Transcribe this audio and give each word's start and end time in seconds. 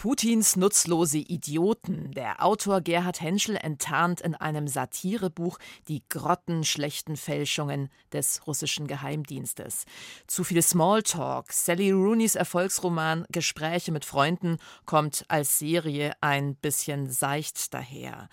Putins 0.00 0.56
nutzlose 0.56 1.18
Idioten. 1.18 2.12
Der 2.12 2.42
Autor 2.42 2.80
Gerhard 2.80 3.20
Henschel 3.20 3.56
enttarnt 3.56 4.22
in 4.22 4.34
einem 4.34 4.66
Satirebuch 4.66 5.58
die 5.88 6.02
grottenschlechten 6.08 7.18
Fälschungen 7.18 7.90
des 8.10 8.46
russischen 8.46 8.86
Geheimdienstes. 8.86 9.84
Zu 10.26 10.42
viel 10.42 10.62
Smalltalk. 10.62 11.52
Sally 11.52 11.90
Rooneys 11.90 12.34
Erfolgsroman 12.34 13.26
Gespräche 13.30 13.92
mit 13.92 14.06
Freunden 14.06 14.56
kommt 14.86 15.26
als 15.28 15.58
Serie 15.58 16.14
ein 16.22 16.54
bisschen 16.54 17.10
seicht 17.10 17.74
daher. 17.74 18.30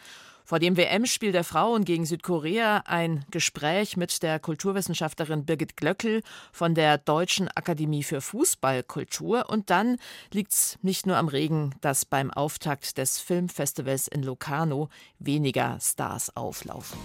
Vor 0.48 0.60
dem 0.60 0.78
WM-Spiel 0.78 1.34
der 1.34 1.44
Frauen 1.44 1.84
gegen 1.84 2.06
Südkorea 2.06 2.84
ein 2.86 3.26
Gespräch 3.32 3.98
mit 3.98 4.24
der 4.24 4.40
Kulturwissenschaftlerin 4.40 5.44
Birgit 5.44 5.76
Glöckel 5.76 6.24
von 6.54 6.74
der 6.74 6.98
Deutschen 6.98 7.50
Akademie 7.50 8.02
für 8.02 8.22
Fußballkultur. 8.22 9.50
Und 9.50 9.70
dann 9.70 9.98
liegt 10.32 10.54
es 10.54 10.80
nicht 10.82 11.06
nur 11.06 11.18
am 11.18 11.28
Regen, 11.28 11.76
dass 11.82 12.06
beim 12.06 12.32
Auftakt 12.32 12.98
des 12.98 13.20
Filmfestivals 13.20 14.08
in 14.08 14.24
Locarno 14.24 14.88
weniger 15.20 15.80
Stars 15.82 16.34
auflaufen. 16.38 16.98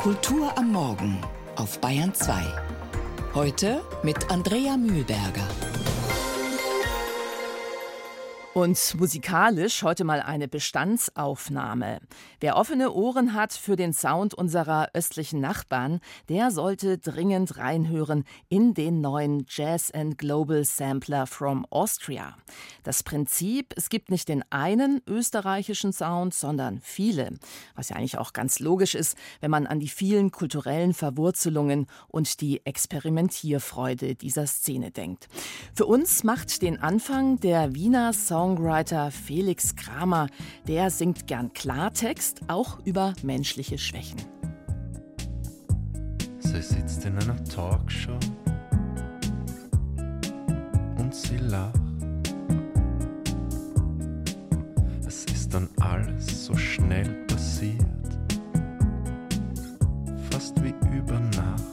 Kultur 0.00 0.52
am 0.58 0.72
Morgen 0.72 1.22
auf 1.56 1.80
Bayern 1.80 2.12
2. 2.12 2.34
Heute 3.32 3.80
mit 4.02 4.30
Andrea 4.30 4.76
Mühlberger. 4.76 5.48
Und 8.54 8.94
musikalisch 9.00 9.82
heute 9.82 10.04
mal 10.04 10.22
eine 10.22 10.46
Bestandsaufnahme. 10.46 11.98
Wer 12.38 12.56
offene 12.56 12.92
Ohren 12.92 13.34
hat 13.34 13.52
für 13.52 13.74
den 13.74 13.92
Sound 13.92 14.32
unserer 14.32 14.90
östlichen 14.94 15.40
Nachbarn, 15.40 15.98
der 16.28 16.52
sollte 16.52 16.98
dringend 16.98 17.56
reinhören 17.56 18.22
in 18.48 18.72
den 18.72 19.00
neuen 19.00 19.44
Jazz 19.48 19.90
and 19.90 20.18
Global 20.18 20.64
Sampler 20.64 21.26
from 21.26 21.66
Austria. 21.70 22.36
Das 22.84 23.02
Prinzip, 23.02 23.74
es 23.76 23.88
gibt 23.88 24.12
nicht 24.12 24.28
den 24.28 24.44
einen 24.52 25.00
österreichischen 25.08 25.92
Sound, 25.92 26.32
sondern 26.32 26.78
viele. 26.80 27.30
Was 27.74 27.88
ja 27.88 27.96
eigentlich 27.96 28.18
auch 28.18 28.32
ganz 28.32 28.60
logisch 28.60 28.94
ist, 28.94 29.16
wenn 29.40 29.50
man 29.50 29.66
an 29.66 29.80
die 29.80 29.88
vielen 29.88 30.30
kulturellen 30.30 30.94
Verwurzelungen 30.94 31.88
und 32.06 32.40
die 32.40 32.64
Experimentierfreude 32.64 34.14
dieser 34.14 34.46
Szene 34.46 34.92
denkt. 34.92 35.26
Für 35.74 35.86
uns 35.86 36.22
macht 36.22 36.62
den 36.62 36.80
Anfang 36.80 37.40
der 37.40 37.74
Wiener 37.74 38.12
Song 38.12 38.43
Songwriter 38.44 39.10
Felix 39.10 39.74
Kramer. 39.74 40.28
Der 40.68 40.90
singt 40.90 41.26
gern 41.26 41.54
Klartext, 41.54 42.42
auch 42.46 42.78
über 42.84 43.14
menschliche 43.22 43.78
Schwächen. 43.78 44.20
Sie 46.40 46.60
sitzt 46.60 47.06
in 47.06 47.16
einer 47.16 47.42
Talkshow 47.44 48.18
und 50.98 51.14
sie 51.14 51.38
lacht. 51.38 51.80
Es 55.06 55.24
ist 55.24 55.54
dann 55.54 55.70
alles 55.80 56.44
so 56.44 56.54
schnell 56.54 57.24
passiert, 57.24 57.78
fast 60.30 60.62
wie 60.62 60.74
über 60.94 61.18
Nacht. 61.18 61.64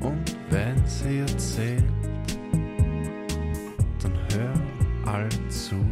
Und 0.00 0.36
wenn 0.50 0.84
sie 0.84 1.20
erzählt, 1.20 1.93
zu. 5.48 5.84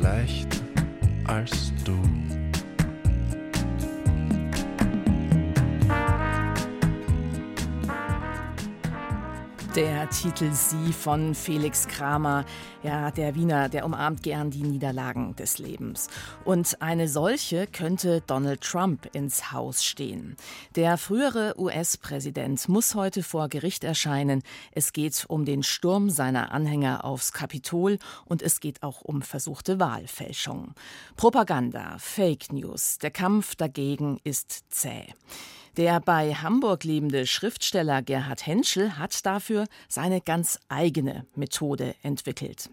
leicht 0.00 0.62
als 1.24 1.72
du. 1.84 2.25
Titel 9.76 10.52
Sie 10.52 10.90
von 10.90 11.34
Felix 11.34 11.86
Kramer. 11.86 12.46
Ja, 12.82 13.10
der 13.10 13.34
Wiener, 13.34 13.68
der 13.68 13.84
umarmt 13.84 14.22
gern 14.22 14.50
die 14.50 14.62
Niederlagen 14.62 15.36
des 15.36 15.58
Lebens. 15.58 16.08
Und 16.46 16.80
eine 16.80 17.08
solche 17.08 17.66
könnte 17.66 18.22
Donald 18.26 18.62
Trump 18.62 19.14
ins 19.14 19.52
Haus 19.52 19.84
stehen. 19.84 20.38
Der 20.76 20.96
frühere 20.96 21.54
US-Präsident 21.58 22.70
muss 22.70 22.94
heute 22.94 23.22
vor 23.22 23.50
Gericht 23.50 23.84
erscheinen. 23.84 24.42
Es 24.72 24.94
geht 24.94 25.26
um 25.28 25.44
den 25.44 25.62
Sturm 25.62 26.08
seiner 26.08 26.52
Anhänger 26.52 27.04
aufs 27.04 27.32
Kapitol 27.32 27.98
und 28.24 28.40
es 28.40 28.60
geht 28.60 28.82
auch 28.82 29.02
um 29.02 29.20
versuchte 29.20 29.78
Wahlfälschung. 29.78 30.72
Propaganda, 31.16 31.96
Fake 31.98 32.50
News, 32.50 32.96
der 32.96 33.10
Kampf 33.10 33.56
dagegen 33.56 34.20
ist 34.24 34.64
zäh. 34.70 35.12
Der 35.76 36.00
bei 36.00 36.32
Hamburg 36.32 36.84
lebende 36.84 37.26
Schriftsteller 37.26 38.00
Gerhard 38.00 38.46
Henschel 38.46 38.96
hat 38.96 39.26
dafür 39.26 39.66
seine 39.88 40.22
ganz 40.22 40.58
eigene 40.68 41.26
Methode 41.34 41.94
entwickelt. 42.02 42.70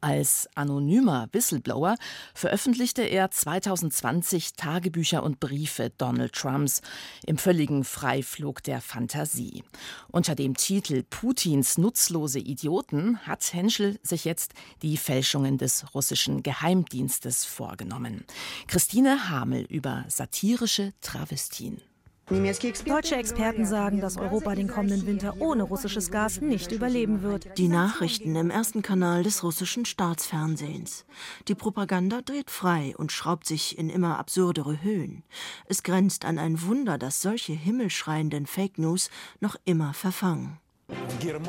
Als 0.00 0.48
anonymer 0.56 1.28
Whistleblower 1.32 1.96
veröffentlichte 2.34 3.02
er 3.02 3.30
2020 3.30 4.54
Tagebücher 4.54 5.22
und 5.22 5.40
Briefe 5.40 5.90
Donald 5.96 6.32
Trumps 6.32 6.80
im 7.26 7.38
völligen 7.38 7.82
Freiflug 7.84 8.62
der 8.62 8.80
Fantasie. 8.80 9.64
Unter 10.10 10.36
dem 10.36 10.56
Titel 10.56 11.04
Putins 11.08 11.76
nutzlose 11.76 12.38
Idioten 12.38 13.18
hat 13.26 13.52
Henschel 13.52 13.98
sich 14.02 14.24
jetzt 14.24 14.54
die 14.82 14.96
Fälschungen 14.96 15.58
des 15.58 15.92
russischen 15.94 16.42
Geheimdienstes 16.42 17.44
vorgenommen. 17.44 18.24
Christine 18.68 19.28
Hamel 19.28 19.64
über 19.64 20.04
satirische 20.08 20.92
Travestien. 21.00 21.80
Deutsche 22.28 23.16
Experten 23.16 23.66
sagen, 23.66 24.00
dass 24.00 24.16
Europa 24.16 24.54
den 24.54 24.68
kommenden 24.68 25.06
Winter 25.06 25.34
ohne 25.40 25.64
russisches 25.64 26.10
Gas 26.10 26.40
nicht 26.40 26.72
überleben 26.72 27.22
wird. 27.22 27.58
Die 27.58 27.68
Nachrichten 27.68 28.36
im 28.36 28.50
ersten 28.50 28.80
Kanal 28.80 29.22
des 29.22 29.42
russischen 29.42 29.84
Staatsfernsehens. 29.84 31.04
Die 31.48 31.54
Propaganda 31.54 32.22
dreht 32.22 32.50
frei 32.50 32.94
und 32.96 33.12
schraubt 33.12 33.46
sich 33.46 33.76
in 33.76 33.90
immer 33.90 34.18
absurdere 34.18 34.82
Höhen. 34.82 35.24
Es 35.66 35.82
grenzt 35.82 36.24
an 36.24 36.38
ein 36.38 36.62
Wunder, 36.62 36.96
dass 36.96 37.20
solche 37.20 37.52
himmelschreienden 37.52 38.46
Fake 38.46 38.78
News 38.78 39.10
noch 39.40 39.56
immer 39.64 39.92
verfangen. 39.92 40.58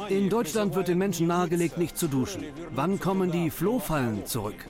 In 0.09 0.29
Deutschland 0.29 0.75
wird 0.75 0.87
den 0.87 0.97
Menschen 0.97 1.27
nahegelegt, 1.27 1.77
nicht 1.77 1.97
zu 1.97 2.07
duschen. 2.07 2.43
Wann 2.73 2.99
kommen 2.99 3.31
die 3.31 3.49
Flohfallen 3.49 4.25
zurück? 4.25 4.65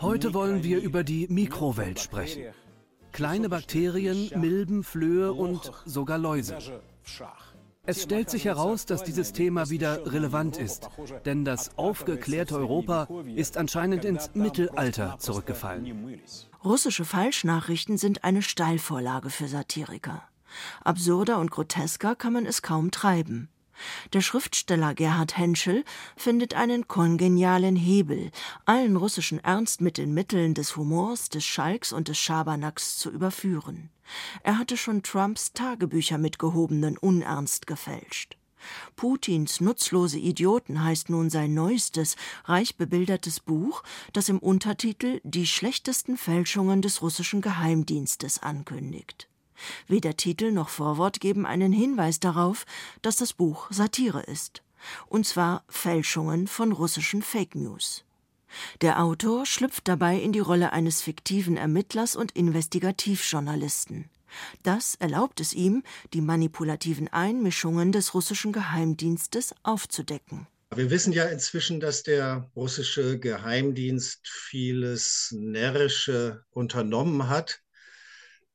Heute 0.00 0.34
wollen 0.34 0.62
wir 0.62 0.80
über 0.80 1.04
die 1.04 1.26
Mikrowelt 1.28 2.00
sprechen. 2.00 2.44
Kleine 3.16 3.48
Bakterien, 3.48 4.30
Milben, 4.36 4.84
Flöhe 4.84 5.32
und 5.32 5.72
sogar 5.86 6.18
Läuse. 6.18 6.58
Es 7.86 8.02
stellt 8.02 8.28
sich 8.28 8.44
heraus, 8.44 8.84
dass 8.84 9.04
dieses 9.04 9.32
Thema 9.32 9.70
wieder 9.70 10.12
relevant 10.12 10.58
ist, 10.58 10.90
denn 11.24 11.42
das 11.42 11.78
aufgeklärte 11.78 12.58
Europa 12.58 13.08
ist 13.34 13.56
anscheinend 13.56 14.04
ins 14.04 14.34
Mittelalter 14.34 15.16
zurückgefallen. 15.18 16.20
Russische 16.62 17.06
Falschnachrichten 17.06 17.96
sind 17.96 18.22
eine 18.22 18.42
Steilvorlage 18.42 19.30
für 19.30 19.48
Satiriker. 19.48 20.22
Absurder 20.84 21.38
und 21.38 21.50
grotesker 21.50 22.16
kann 22.16 22.34
man 22.34 22.44
es 22.44 22.60
kaum 22.60 22.90
treiben. 22.90 23.48
Der 24.12 24.20
Schriftsteller 24.20 24.94
Gerhard 24.94 25.36
Henschel 25.36 25.84
findet 26.16 26.54
einen 26.54 26.88
kongenialen 26.88 27.76
Hebel, 27.76 28.30
allen 28.64 28.96
russischen 28.96 29.38
Ernst 29.38 29.80
mit 29.80 29.98
den 29.98 30.14
Mitteln 30.14 30.54
des 30.54 30.76
Humors, 30.76 31.28
des 31.28 31.44
Schalks 31.44 31.92
und 31.92 32.08
des 32.08 32.18
Schabernacks 32.18 32.98
zu 32.98 33.10
überführen. 33.10 33.90
Er 34.42 34.58
hatte 34.58 34.76
schon 34.76 35.02
Trumps 35.02 35.52
Tagebücher 35.52 36.18
mit 36.18 36.38
gehobenen 36.38 36.96
Unernst 36.96 37.66
gefälscht. 37.66 38.36
Putins 38.96 39.60
nutzlose 39.60 40.18
Idioten 40.18 40.82
heißt 40.82 41.10
nun 41.10 41.30
sein 41.30 41.54
neuestes, 41.54 42.16
reich 42.44 42.76
bebildertes 42.76 43.40
Buch, 43.40 43.82
das 44.12 44.28
im 44.28 44.38
Untertitel 44.38 45.20
die 45.24 45.46
schlechtesten 45.46 46.16
Fälschungen 46.16 46.82
des 46.82 47.02
russischen 47.02 47.40
Geheimdienstes 47.40 48.42
ankündigt. 48.42 49.28
Weder 49.86 50.16
Titel 50.16 50.52
noch 50.52 50.68
Vorwort 50.68 51.20
geben 51.20 51.46
einen 51.46 51.72
Hinweis 51.72 52.20
darauf, 52.20 52.66
dass 53.02 53.16
das 53.16 53.32
Buch 53.32 53.68
Satire 53.70 54.22
ist. 54.22 54.62
Und 55.06 55.26
zwar 55.26 55.64
Fälschungen 55.68 56.46
von 56.46 56.72
russischen 56.72 57.22
Fake 57.22 57.54
News. 57.54 58.04
Der 58.80 59.02
Autor 59.02 59.46
schlüpft 59.46 59.88
dabei 59.88 60.18
in 60.18 60.32
die 60.32 60.40
Rolle 60.40 60.72
eines 60.72 61.02
fiktiven 61.02 61.56
Ermittlers 61.56 62.16
und 62.16 62.32
Investigativjournalisten. 62.32 64.08
Das 64.62 64.96
erlaubt 64.96 65.40
es 65.40 65.52
ihm, 65.52 65.82
die 66.12 66.20
manipulativen 66.20 67.08
Einmischungen 67.08 67.92
des 67.92 68.14
russischen 68.14 68.52
Geheimdienstes 68.52 69.54
aufzudecken. 69.62 70.46
Wir 70.74 70.90
wissen 70.90 71.12
ja 71.12 71.26
inzwischen, 71.26 71.80
dass 71.80 72.02
der 72.02 72.50
russische 72.56 73.18
Geheimdienst 73.18 74.26
vieles 74.28 75.32
Närrische 75.36 76.44
unternommen 76.50 77.28
hat, 77.28 77.62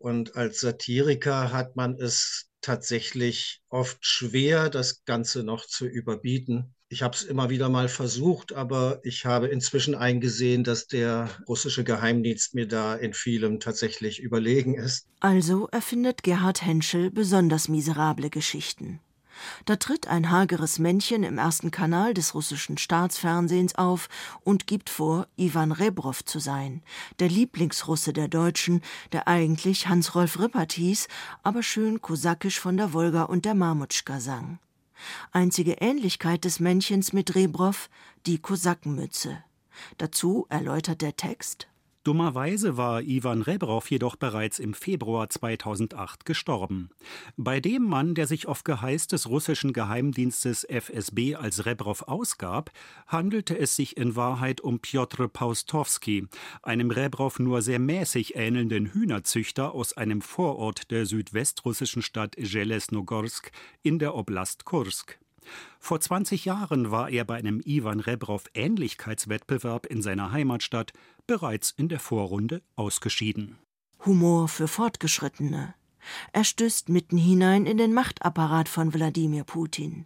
und 0.01 0.35
als 0.35 0.59
Satiriker 0.59 1.51
hat 1.51 1.75
man 1.75 1.95
es 1.95 2.47
tatsächlich 2.61 3.61
oft 3.69 4.05
schwer, 4.05 4.69
das 4.69 5.03
Ganze 5.05 5.43
noch 5.43 5.65
zu 5.65 5.85
überbieten. 5.85 6.75
Ich 6.89 7.01
habe 7.03 7.15
es 7.15 7.23
immer 7.23 7.49
wieder 7.49 7.69
mal 7.69 7.87
versucht, 7.87 8.53
aber 8.53 8.99
ich 9.03 9.25
habe 9.25 9.47
inzwischen 9.47 9.95
eingesehen, 9.95 10.63
dass 10.63 10.87
der 10.87 11.29
russische 11.47 11.83
Geheimdienst 11.83 12.53
mir 12.53 12.67
da 12.67 12.95
in 12.95 13.13
vielem 13.13 13.59
tatsächlich 13.59 14.19
überlegen 14.19 14.75
ist. 14.75 15.07
Also 15.21 15.67
erfindet 15.71 16.23
Gerhard 16.23 16.65
Henschel 16.65 17.09
besonders 17.09 17.69
miserable 17.69 18.29
Geschichten. 18.29 18.99
Da 19.65 19.75
tritt 19.75 20.07
ein 20.07 20.29
hageres 20.31 20.79
Männchen 20.79 21.23
im 21.23 21.37
ersten 21.37 21.71
Kanal 21.71 22.13
des 22.13 22.33
russischen 22.33 22.77
Staatsfernsehens 22.77 23.75
auf 23.75 24.09
und 24.43 24.67
gibt 24.67 24.89
vor, 24.89 25.27
Ivan 25.35 25.71
Rebrow 25.71 26.23
zu 26.23 26.39
sein, 26.39 26.83
der 27.19 27.29
Lieblingsrusse 27.29 28.13
der 28.13 28.27
Deutschen, 28.27 28.81
der 29.11 29.27
eigentlich 29.27 29.87
Hans-Rolf 29.87 30.39
Rippert 30.39 30.73
hieß, 30.73 31.07
aber 31.43 31.63
schön 31.63 32.01
kosakisch 32.01 32.59
von 32.59 32.77
der 32.77 32.93
Wolga 32.93 33.23
und 33.23 33.45
der 33.45 33.55
Marmutschka 33.55 34.19
sang. 34.19 34.59
Einzige 35.31 35.73
Ähnlichkeit 35.73 36.45
des 36.45 36.59
Männchens 36.59 37.13
mit 37.13 37.35
Rebrow, 37.35 37.89
die 38.25 38.37
Kosakenmütze. 38.39 39.43
Dazu 39.97 40.45
erläutert 40.49 41.01
der 41.01 41.15
Text 41.15 41.70
Dummerweise 42.03 42.77
war 42.77 43.03
Ivan 43.03 43.43
Rebrow 43.43 43.87
jedoch 43.87 44.15
bereits 44.15 44.57
im 44.57 44.73
Februar 44.73 45.29
2008 45.29 46.25
gestorben. 46.25 46.89
Bei 47.37 47.59
dem 47.59 47.83
Mann, 47.83 48.15
der 48.15 48.25
sich 48.25 48.47
auf 48.47 48.63
Geheiß 48.63 49.05
des 49.05 49.29
russischen 49.29 49.71
Geheimdienstes 49.71 50.63
FSB 50.67 51.35
als 51.35 51.67
Rebrow 51.67 52.01
ausgab, 52.07 52.71
handelte 53.05 53.55
es 53.55 53.75
sich 53.75 53.97
in 53.97 54.15
Wahrheit 54.15 54.61
um 54.61 54.79
Piotr 54.79 55.27
Paustowski, 55.27 56.27
einem 56.63 56.89
Rebrow 56.89 57.37
nur 57.37 57.61
sehr 57.61 57.77
mäßig 57.77 58.35
ähnelnden 58.35 58.87
Hühnerzüchter 58.87 59.75
aus 59.75 59.93
einem 59.93 60.21
Vorort 60.21 60.89
der 60.89 61.05
südwestrussischen 61.05 62.01
Stadt 62.01 62.35
Jelesnogorsk 62.35 63.51
in 63.83 63.99
der 63.99 64.15
Oblast 64.15 64.65
Kursk. 64.65 65.20
Vor 65.79 65.99
20 65.99 66.45
Jahren 66.45 66.91
war 66.91 67.09
er 67.09 67.25
bei 67.25 67.35
einem 67.35 67.61
Ivan 67.65 67.99
Rebrow 67.99 68.43
Ähnlichkeitswettbewerb 68.53 69.85
in 69.85 70.01
seiner 70.01 70.31
Heimatstadt 70.31 70.93
bereits 71.27 71.71
in 71.75 71.89
der 71.89 71.99
Vorrunde 71.99 72.61
ausgeschieden. 72.75 73.57
Humor 74.05 74.47
für 74.47 74.67
Fortgeschrittene. 74.67 75.73
Er 76.33 76.43
stößt 76.43 76.89
mitten 76.89 77.17
hinein 77.17 77.65
in 77.65 77.77
den 77.77 77.93
Machtapparat 77.93 78.69
von 78.69 78.93
Wladimir 78.93 79.43
Putin. 79.43 80.05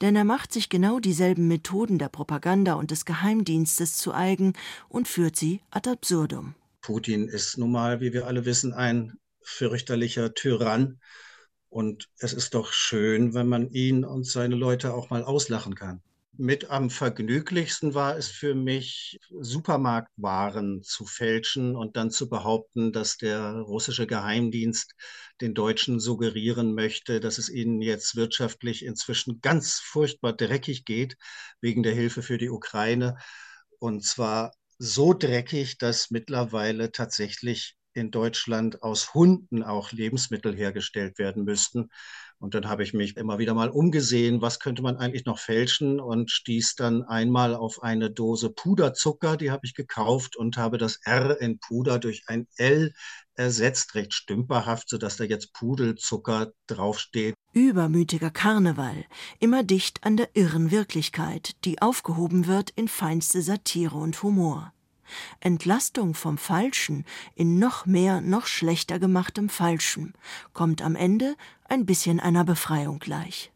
Denn 0.00 0.16
er 0.16 0.24
macht 0.24 0.52
sich 0.52 0.68
genau 0.68 0.98
dieselben 0.98 1.48
Methoden 1.48 1.98
der 1.98 2.08
Propaganda 2.08 2.74
und 2.74 2.90
des 2.90 3.04
Geheimdienstes 3.04 3.96
zu 3.96 4.12
eigen 4.12 4.54
und 4.88 5.06
führt 5.06 5.36
sie 5.36 5.60
ad 5.70 5.88
absurdum. 5.88 6.54
Putin 6.80 7.28
ist 7.28 7.56
nun 7.56 7.72
mal, 7.72 8.00
wie 8.00 8.12
wir 8.12 8.26
alle 8.26 8.44
wissen, 8.44 8.72
ein 8.72 9.18
fürchterlicher 9.42 10.34
Tyrann 10.34 10.98
und 11.70 12.08
es 12.18 12.32
ist 12.32 12.54
doch 12.54 12.72
schön, 12.72 13.32
wenn 13.32 13.48
man 13.48 13.70
ihn 13.70 14.04
und 14.04 14.26
seine 14.26 14.56
Leute 14.56 14.92
auch 14.92 15.08
mal 15.10 15.22
auslachen 15.22 15.74
kann. 15.74 16.02
Mit 16.36 16.70
am 16.70 16.90
vergnüglichsten 16.90 17.94
war 17.94 18.16
es 18.16 18.28
für 18.28 18.54
mich, 18.54 19.20
Supermarktwaren 19.40 20.82
zu 20.82 21.04
fälschen 21.04 21.76
und 21.76 21.96
dann 21.96 22.10
zu 22.10 22.28
behaupten, 22.28 22.92
dass 22.92 23.18
der 23.18 23.52
russische 23.60 24.06
Geheimdienst 24.06 24.94
den 25.40 25.54
Deutschen 25.54 26.00
suggerieren 26.00 26.74
möchte, 26.74 27.20
dass 27.20 27.38
es 27.38 27.50
ihnen 27.50 27.82
jetzt 27.82 28.16
wirtschaftlich 28.16 28.84
inzwischen 28.84 29.40
ganz 29.40 29.80
furchtbar 29.80 30.32
dreckig 30.32 30.84
geht 30.84 31.16
wegen 31.60 31.82
der 31.82 31.94
Hilfe 31.94 32.22
für 32.22 32.38
die 32.38 32.50
Ukraine. 32.50 33.16
Und 33.78 34.04
zwar 34.04 34.52
so 34.78 35.12
dreckig, 35.12 35.78
dass 35.78 36.10
mittlerweile 36.10 36.90
tatsächlich 36.90 37.76
in 37.94 38.10
Deutschland 38.10 38.82
aus 38.82 39.14
Hunden 39.14 39.62
auch 39.62 39.92
Lebensmittel 39.92 40.54
hergestellt 40.54 41.18
werden 41.18 41.44
müssten. 41.44 41.90
Und 42.40 42.54
dann 42.54 42.68
habe 42.68 42.82
ich 42.82 42.94
mich 42.94 43.18
immer 43.18 43.38
wieder 43.38 43.52
mal 43.52 43.68
umgesehen, 43.68 44.40
was 44.40 44.60
könnte 44.60 44.80
man 44.80 44.96
eigentlich 44.96 45.26
noch 45.26 45.38
fälschen 45.38 46.00
und 46.00 46.30
stieß 46.30 46.74
dann 46.74 47.02
einmal 47.02 47.54
auf 47.54 47.82
eine 47.82 48.10
Dose 48.10 48.48
Puderzucker, 48.48 49.36
die 49.36 49.50
habe 49.50 49.66
ich 49.66 49.74
gekauft 49.74 50.36
und 50.36 50.56
habe 50.56 50.78
das 50.78 51.00
R 51.04 51.38
in 51.38 51.58
Puder 51.58 51.98
durch 51.98 52.22
ein 52.28 52.48
L 52.56 52.94
ersetzt, 53.34 53.94
recht 53.94 54.14
stümperhaft, 54.14 54.88
sodass 54.88 55.18
da 55.18 55.24
jetzt 55.24 55.52
Pudelzucker 55.52 56.52
draufsteht. 56.66 57.34
Übermütiger 57.52 58.30
Karneval, 58.30 59.04
immer 59.38 59.62
dicht 59.62 60.02
an 60.04 60.16
der 60.16 60.30
irren 60.34 60.70
Wirklichkeit, 60.70 61.50
die 61.66 61.82
aufgehoben 61.82 62.46
wird 62.46 62.70
in 62.70 62.88
feinste 62.88 63.42
Satire 63.42 63.96
und 63.98 64.22
Humor. 64.22 64.72
Entlastung 65.40 66.14
vom 66.14 66.38
Falschen 66.38 67.04
in 67.34 67.58
noch 67.58 67.86
mehr, 67.86 68.20
noch 68.20 68.46
schlechter 68.46 68.98
gemachtem 68.98 69.48
Falschen 69.48 70.14
kommt 70.52 70.82
am 70.82 70.96
Ende 70.96 71.36
ein 71.68 71.86
bisschen 71.86 72.20
einer 72.20 72.44
Befreiung 72.44 72.98
gleich. 72.98 73.52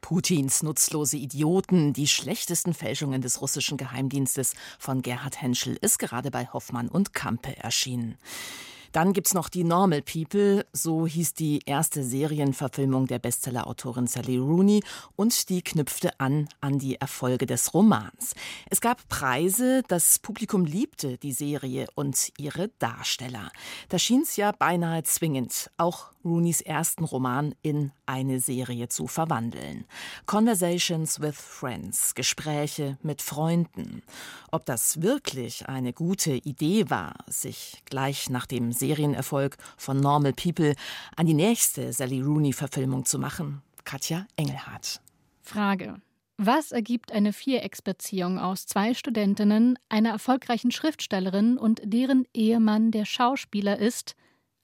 Putins 0.00 0.62
nutzlose 0.62 1.16
Idioten, 1.16 1.92
die 1.92 2.06
schlechtesten 2.06 2.74
Fälschungen 2.74 3.22
des 3.22 3.40
russischen 3.40 3.76
Geheimdienstes 3.76 4.54
von 4.78 5.02
Gerhard 5.02 5.42
Henschel 5.42 5.76
ist 5.80 5.98
gerade 5.98 6.30
bei 6.30 6.46
Hoffmann 6.46 6.88
und 6.88 7.12
Kampe 7.12 7.56
erschienen. 7.56 8.16
Dann 8.96 9.12
gibt's 9.12 9.34
noch 9.34 9.50
die 9.50 9.62
Normal 9.62 10.00
People, 10.00 10.64
so 10.72 11.06
hieß 11.06 11.34
die 11.34 11.60
erste 11.66 12.02
Serienverfilmung 12.02 13.06
der 13.06 13.18
Bestsellerautorin 13.18 14.06
Sally 14.06 14.38
Rooney 14.38 14.82
und 15.16 15.50
die 15.50 15.60
knüpfte 15.60 16.18
an 16.18 16.48
an 16.62 16.78
die 16.78 16.98
Erfolge 16.98 17.44
des 17.44 17.74
Romans. 17.74 18.34
Es 18.70 18.80
gab 18.80 19.06
Preise, 19.10 19.82
das 19.86 20.18
Publikum 20.18 20.64
liebte 20.64 21.18
die 21.18 21.32
Serie 21.32 21.88
und 21.94 22.32
ihre 22.38 22.68
Darsteller. 22.78 23.50
Da 23.90 23.98
schien's 23.98 24.36
ja 24.36 24.52
beinahe 24.52 25.02
zwingend, 25.02 25.70
auch 25.76 26.12
Rooneys 26.26 26.60
ersten 26.60 27.04
Roman 27.04 27.54
in 27.62 27.92
eine 28.04 28.40
Serie 28.40 28.88
zu 28.88 29.06
verwandeln. 29.06 29.86
Conversations 30.26 31.20
with 31.20 31.36
Friends, 31.36 32.14
Gespräche 32.14 32.98
mit 33.02 33.22
Freunden. 33.22 34.02
Ob 34.50 34.66
das 34.66 35.00
wirklich 35.00 35.68
eine 35.68 35.92
gute 35.92 36.32
Idee 36.32 36.90
war, 36.90 37.14
sich 37.28 37.82
gleich 37.86 38.28
nach 38.28 38.46
dem 38.46 38.72
Serienerfolg 38.72 39.56
von 39.76 39.98
Normal 39.98 40.32
People 40.32 40.74
an 41.16 41.26
die 41.26 41.34
nächste 41.34 41.92
Sally 41.92 42.20
Rooney-Verfilmung 42.20 43.04
zu 43.04 43.18
machen, 43.18 43.62
Katja 43.84 44.26
Engelhardt. 44.36 45.00
Frage. 45.42 46.00
Was 46.38 46.70
ergibt 46.70 47.12
eine 47.12 47.32
Vierecksbeziehung 47.32 48.38
aus 48.38 48.66
zwei 48.66 48.92
Studentinnen, 48.92 49.78
einer 49.88 50.10
erfolgreichen 50.10 50.70
Schriftstellerin 50.70 51.56
und 51.56 51.80
deren 51.82 52.26
Ehemann 52.34 52.90
der 52.90 53.06
Schauspieler 53.06 53.78
ist? 53.78 54.16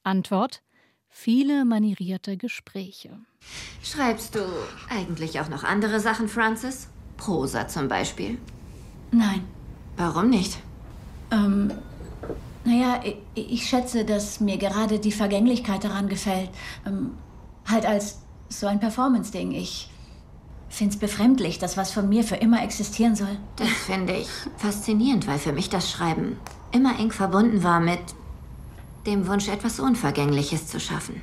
Antwort: 0.02 0.62
viele 1.12 1.64
manierierte 1.64 2.36
Gespräche. 2.36 3.10
Schreibst 3.82 4.34
du 4.34 4.40
eigentlich 4.88 5.40
auch 5.40 5.48
noch 5.48 5.62
andere 5.62 6.00
Sachen, 6.00 6.28
Francis? 6.28 6.88
Prosa 7.16 7.68
zum 7.68 7.88
Beispiel? 7.88 8.38
Nein. 9.12 9.44
Warum 9.96 10.30
nicht? 10.30 10.58
Ähm, 11.30 11.72
naja, 12.64 13.00
ich, 13.04 13.52
ich 13.52 13.68
schätze, 13.68 14.04
dass 14.04 14.40
mir 14.40 14.56
gerade 14.56 14.98
die 14.98 15.12
Vergänglichkeit 15.12 15.84
daran 15.84 16.08
gefällt. 16.08 16.50
Ähm, 16.86 17.12
halt 17.66 17.86
als 17.86 18.18
so 18.48 18.66
ein 18.66 18.80
Performance-Ding. 18.80 19.52
Ich 19.52 19.88
Find's 20.72 20.96
befremdlich, 20.96 21.58
dass 21.58 21.76
was 21.76 21.92
von 21.92 22.08
mir 22.08 22.24
für 22.24 22.36
immer 22.36 22.62
existieren 22.62 23.14
soll. 23.14 23.36
Das 23.56 23.68
finde 23.68 24.14
ich 24.14 24.28
faszinierend, 24.56 25.26
weil 25.26 25.38
für 25.38 25.52
mich 25.52 25.68
das 25.68 25.90
Schreiben 25.90 26.38
immer 26.72 26.98
eng 26.98 27.12
verbunden 27.12 27.62
war 27.62 27.78
mit 27.78 28.00
dem 29.06 29.26
Wunsch, 29.26 29.48
etwas 29.48 29.80
Unvergängliches 29.80 30.66
zu 30.66 30.80
schaffen. 30.80 31.20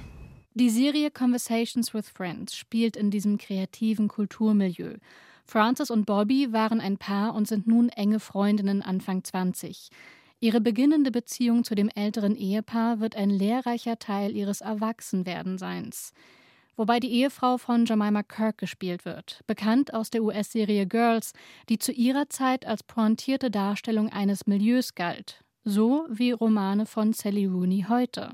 Die 0.53 0.69
Serie 0.69 1.11
Conversations 1.11 1.93
with 1.93 2.09
Friends 2.09 2.55
spielt 2.55 2.97
in 2.97 3.11
diesem 3.11 3.37
kreativen 3.37 4.07
Kulturmilieu. 4.07 4.95
Frances 5.45 5.89
und 5.89 6.05
Bobby 6.05 6.51
waren 6.51 6.81
ein 6.81 6.97
Paar 6.97 7.33
und 7.33 7.47
sind 7.47 7.67
nun 7.67 7.89
enge 7.89 8.19
Freundinnen 8.19 8.81
Anfang 8.81 9.23
20. 9.23 9.89
Ihre 10.39 10.61
beginnende 10.61 11.11
Beziehung 11.11 11.63
zu 11.63 11.75
dem 11.75 11.89
älteren 11.89 12.35
Ehepaar 12.35 12.99
wird 12.99 13.15
ein 13.15 13.29
lehrreicher 13.29 13.99
Teil 13.99 14.35
ihres 14.35 14.61
Erwachsenwerdenseins 14.61 16.13
wobei 16.79 17.01
die 17.01 17.11
Ehefrau 17.11 17.57
von 17.57 17.85
Jemima 17.85 18.23
Kirk 18.23 18.57
gespielt 18.57 19.03
wird, 19.03 19.43
bekannt 19.47 19.93
aus 19.93 20.09
der 20.09 20.23
US-Serie 20.23 20.87
Girls, 20.87 21.33
die 21.67 21.77
zu 21.77 21.91
ihrer 21.91 22.29
Zeit 22.29 22.65
als 22.65 22.83
pointierte 22.83 23.51
Darstellung 23.51 24.07
eines 24.07 24.47
Milieus 24.47 24.95
galt, 24.95 25.43
so 25.63 26.05
wie 26.09 26.31
Romane 26.31 26.85
von 26.85 27.13
Sally 27.13 27.45
Rooney 27.45 27.85
heute. 27.89 28.33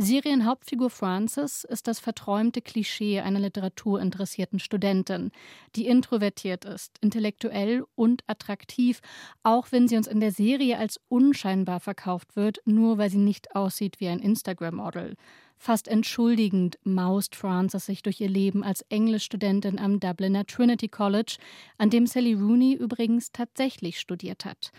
Serienhauptfigur 0.00 0.90
Frances 0.90 1.64
ist 1.64 1.88
das 1.88 1.98
verträumte 1.98 2.62
Klischee 2.62 3.18
einer 3.18 3.40
literaturinteressierten 3.40 4.60
Studentin, 4.60 5.32
die 5.74 5.88
introvertiert 5.88 6.64
ist, 6.64 6.98
intellektuell 7.00 7.84
und 7.96 8.22
attraktiv, 8.28 9.00
auch 9.42 9.72
wenn 9.72 9.88
sie 9.88 9.96
uns 9.96 10.06
in 10.06 10.20
der 10.20 10.30
Serie 10.30 10.78
als 10.78 11.00
unscheinbar 11.08 11.80
verkauft 11.80 12.36
wird, 12.36 12.60
nur 12.64 12.96
weil 12.98 13.10
sie 13.10 13.18
nicht 13.18 13.56
aussieht 13.56 13.98
wie 13.98 14.06
ein 14.06 14.20
Instagram-Model. 14.20 15.16
Fast 15.56 15.88
entschuldigend 15.88 16.78
maust 16.84 17.34
Frances 17.34 17.86
sich 17.86 18.02
durch 18.02 18.20
ihr 18.20 18.28
Leben 18.28 18.62
als 18.62 18.82
Englischstudentin 18.90 19.80
am 19.80 19.98
Dubliner 19.98 20.46
Trinity 20.46 20.86
College, 20.86 21.38
an 21.76 21.90
dem 21.90 22.06
Sally 22.06 22.34
Rooney 22.34 22.74
übrigens 22.74 23.32
tatsächlich 23.32 23.98
studiert 23.98 24.44
hat. 24.44 24.70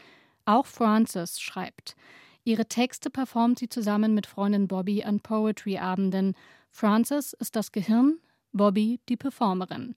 Auch 0.49 0.65
Frances 0.65 1.39
schreibt. 1.39 1.95
Ihre 2.43 2.65
Texte 2.65 3.11
performt 3.11 3.59
sie 3.59 3.69
zusammen 3.69 4.15
mit 4.15 4.25
Freundin 4.25 4.67
Bobby 4.67 5.03
an 5.03 5.19
Poetry-Abenden. 5.19 6.33
Frances 6.71 7.33
ist 7.33 7.55
das 7.55 7.71
Gehirn, 7.71 8.17
Bobby 8.51 8.99
die 9.09 9.15
Performerin. 9.15 9.95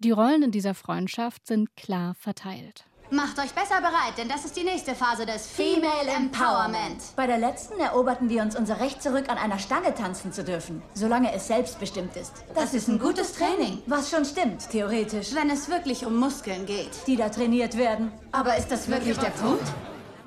Die 0.00 0.10
Rollen 0.10 0.42
in 0.42 0.50
dieser 0.50 0.74
Freundschaft 0.74 1.46
sind 1.46 1.74
klar 1.74 2.14
verteilt. 2.16 2.84
Macht 3.10 3.38
euch 3.38 3.52
besser 3.52 3.80
bereit, 3.80 4.18
denn 4.18 4.28
das 4.28 4.44
ist 4.44 4.58
die 4.58 4.64
nächste 4.64 4.94
Phase 4.94 5.24
des 5.24 5.46
Female 5.46 6.10
Empowerment. 6.14 7.02
Bei 7.16 7.26
der 7.26 7.38
letzten 7.38 7.80
eroberten 7.80 8.28
wir 8.28 8.42
uns 8.42 8.56
unser 8.56 8.80
Recht 8.80 9.02
zurück, 9.02 9.30
an 9.30 9.38
einer 9.38 9.58
Stange 9.58 9.94
tanzen 9.94 10.34
zu 10.34 10.44
dürfen, 10.44 10.82
solange 10.92 11.32
es 11.32 11.46
selbstbestimmt 11.46 12.14
ist. 12.16 12.44
Das, 12.48 12.56
das 12.56 12.74
ist 12.74 12.88
ein 12.88 12.98
gutes 12.98 13.32
Training. 13.32 13.82
Was 13.86 14.10
schon 14.10 14.26
stimmt, 14.26 14.68
theoretisch. 14.68 15.34
Wenn 15.34 15.48
es 15.48 15.70
wirklich 15.70 16.04
um 16.04 16.16
Muskeln 16.16 16.66
geht. 16.66 16.90
Die 17.06 17.16
da 17.16 17.30
trainiert 17.30 17.78
werden. 17.78 18.12
Aber 18.32 18.54
ist 18.58 18.68
das 18.68 18.86
wirklich 18.88 19.16
der 19.16 19.30
Punkt? 19.30 19.64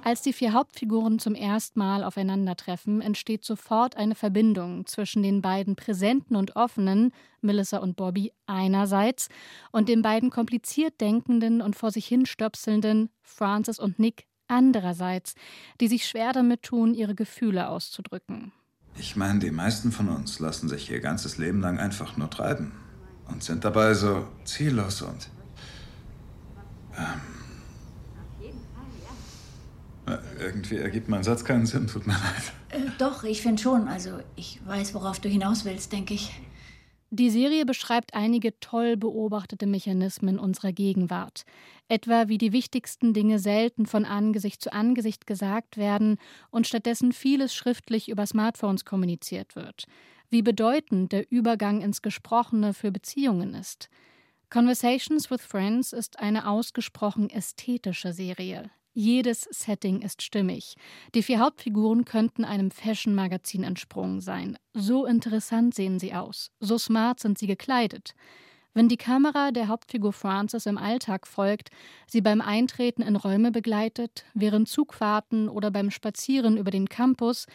Als 0.08 0.22
die 0.22 0.32
vier 0.32 0.54
Hauptfiguren 0.54 1.20
zum 1.20 1.36
ersten 1.36 1.80
Mal 1.80 2.02
aufeinandertreffen, 2.02 3.02
entsteht 3.02 3.44
sofort 3.44 3.98
eine 3.98 4.16
Verbindung 4.16 4.86
zwischen 4.86 5.22
den 5.22 5.42
beiden 5.42 5.76
präsenten 5.76 6.38
und 6.38 6.56
offenen, 6.56 7.12
Melissa 7.42 7.80
und 7.80 7.98
Bobby 7.98 8.32
einerseits, 8.46 9.28
und 9.74 9.90
den 9.90 10.02
beiden 10.02 10.30
kompliziert 10.30 11.02
denkenden 11.02 11.62
und 11.62 11.76
vor 11.76 11.92
sich 11.92 12.08
hin 12.08 12.26
stöpselnden, 12.26 13.10
Francis 13.22 13.80
und 13.80 14.00
Nick 14.00 14.28
andererseits, 14.48 15.36
die 15.82 15.90
sich 15.90 16.06
schwer 16.06 16.32
damit 16.32 16.64
tun, 16.64 16.94
ihre 16.94 17.14
Gefühle 17.14 17.68
auszudrücken. 17.68 18.54
Ich 18.98 19.18
meine, 19.18 19.40
die 19.40 19.52
meisten 19.52 19.92
von 19.92 20.08
uns 20.08 20.40
lassen 20.40 20.70
sich 20.70 20.90
ihr 20.90 21.02
ganzes 21.02 21.38
Leben 21.38 21.60
lang 21.60 21.80
einfach 21.80 22.16
nur 22.16 22.30
treiben 22.30 22.72
und 23.28 23.44
sind 23.44 23.66
dabei 23.66 23.94
so 23.94 24.26
ziellos 24.46 25.02
und 25.02 25.28
ähm, 26.98 27.37
irgendwie 30.40 30.78
ergibt 30.78 31.10
mein 31.10 31.24
Satz 31.24 31.44
keinen 31.44 31.66
Sinn, 31.66 31.88
tut 31.88 32.08
mir 32.08 32.14
leid. 32.14 32.54
Äh, 32.70 32.90
doch, 32.98 33.24
ich 33.24 33.42
finde 33.42 33.62
schon. 33.62 33.88
Also, 33.88 34.20
ich 34.36 34.60
weiß, 34.66 34.94
worauf 34.94 35.20
du 35.20 35.30
hinaus 35.30 35.66
willst, 35.66 35.92
denke 35.92 36.14
ich. 36.14 36.32
Die 37.10 37.30
Serie 37.30 37.66
beschreibt 37.66 38.14
einige 38.14 38.60
toll 38.60 38.98
beobachtete 38.98 39.66
Mechanismen 39.66 40.40
unserer 40.40 40.74
Gegenwart. 40.74 41.46
Etwa 41.88 42.28
wie 42.28 42.38
die 42.38 42.52
wichtigsten 42.52 43.14
Dinge 43.14 43.40
selten 43.40 43.86
von 43.86 44.04
Angesicht 44.04 44.62
zu 44.62 44.74
Angesicht 44.74 45.26
gesagt 45.26 45.78
werden 45.78 46.18
und 46.52 46.68
stattdessen 46.68 47.14
vieles 47.14 47.56
schriftlich 47.56 48.10
über 48.10 48.26
Smartphones 48.26 48.84
kommuniziert 48.84 49.56
wird. 49.56 49.86
Wie 50.30 50.42
bedeutend 50.42 51.14
der 51.14 51.32
Übergang 51.32 51.82
ins 51.82 52.02
Gesprochene 52.02 52.74
für 52.74 52.92
Beziehungen 52.92 53.54
ist. 53.54 53.90
Conversations 54.50 55.32
with 55.32 55.42
Friends 55.42 55.94
ist 55.94 56.20
eine 56.20 56.50
ausgesprochen 56.50 57.30
ästhetische 57.30 58.12
Serie. 58.12 58.70
Jedes 59.00 59.42
Setting 59.52 60.02
ist 60.02 60.24
stimmig. 60.24 60.74
Die 61.14 61.22
vier 61.22 61.38
Hauptfiguren 61.38 62.04
könnten 62.04 62.44
einem 62.44 62.72
Fashion-Magazin 62.72 63.62
entsprungen 63.62 64.22
sein. 64.22 64.58
So 64.74 65.06
interessant 65.06 65.76
sehen 65.76 66.00
sie 66.00 66.16
aus. 66.16 66.50
So 66.60 66.80
smart 66.80 67.20
sind 67.20 67.38
sie 67.38 67.46
gekleidet. 67.46 68.16
Wenn 68.74 68.88
die 68.88 68.98
Kamera 68.98 69.52
der 69.52 69.68
Hauptfigur 69.68 70.14
Frances 70.14 70.66
im 70.66 70.80
Alltag 70.80 71.28
folgt, 71.28 71.70
sie 72.08 72.22
beim 72.22 72.42
Eintreten 72.42 73.04
in 73.04 73.16
Räume 73.16 73.52
begleitet, 73.52 74.26
während 74.34 74.68
Zugfahrten 74.68 75.48
oder 75.48 75.70
beim 75.70 75.92
Spazieren 75.92 76.58
über 76.58 76.72
den 76.72 76.90
Campus, 76.90 77.46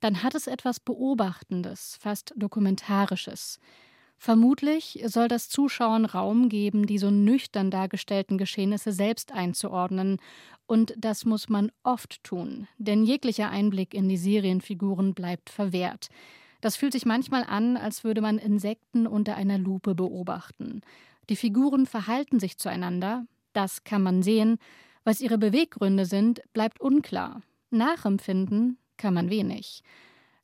dann 0.00 0.22
hat 0.22 0.34
es 0.34 0.46
etwas 0.46 0.78
Beobachtendes, 0.78 1.96
fast 2.02 2.34
Dokumentarisches. 2.36 3.60
Vermutlich 4.24 5.02
soll 5.06 5.26
das 5.26 5.48
Zuschauern 5.48 6.04
Raum 6.04 6.48
geben, 6.48 6.86
die 6.86 6.98
so 6.98 7.10
nüchtern 7.10 7.72
dargestellten 7.72 8.38
Geschehnisse 8.38 8.92
selbst 8.92 9.32
einzuordnen, 9.32 10.18
und 10.66 10.94
das 10.96 11.24
muss 11.24 11.48
man 11.48 11.72
oft 11.82 12.22
tun, 12.22 12.68
denn 12.78 13.02
jeglicher 13.02 13.50
Einblick 13.50 13.94
in 13.94 14.08
die 14.08 14.16
Serienfiguren 14.16 15.14
bleibt 15.14 15.50
verwehrt. 15.50 16.06
Das 16.60 16.76
fühlt 16.76 16.92
sich 16.92 17.04
manchmal 17.04 17.42
an, 17.42 17.76
als 17.76 18.04
würde 18.04 18.20
man 18.20 18.38
Insekten 18.38 19.08
unter 19.08 19.34
einer 19.34 19.58
Lupe 19.58 19.96
beobachten. 19.96 20.82
Die 21.28 21.34
Figuren 21.34 21.84
verhalten 21.86 22.38
sich 22.38 22.58
zueinander, 22.58 23.26
das 23.54 23.82
kann 23.82 24.04
man 24.04 24.22
sehen, 24.22 24.58
was 25.02 25.20
ihre 25.20 25.36
Beweggründe 25.36 26.06
sind, 26.06 26.42
bleibt 26.52 26.80
unklar. 26.80 27.42
Nachempfinden 27.70 28.78
kann 28.98 29.14
man 29.14 29.30
wenig. 29.30 29.82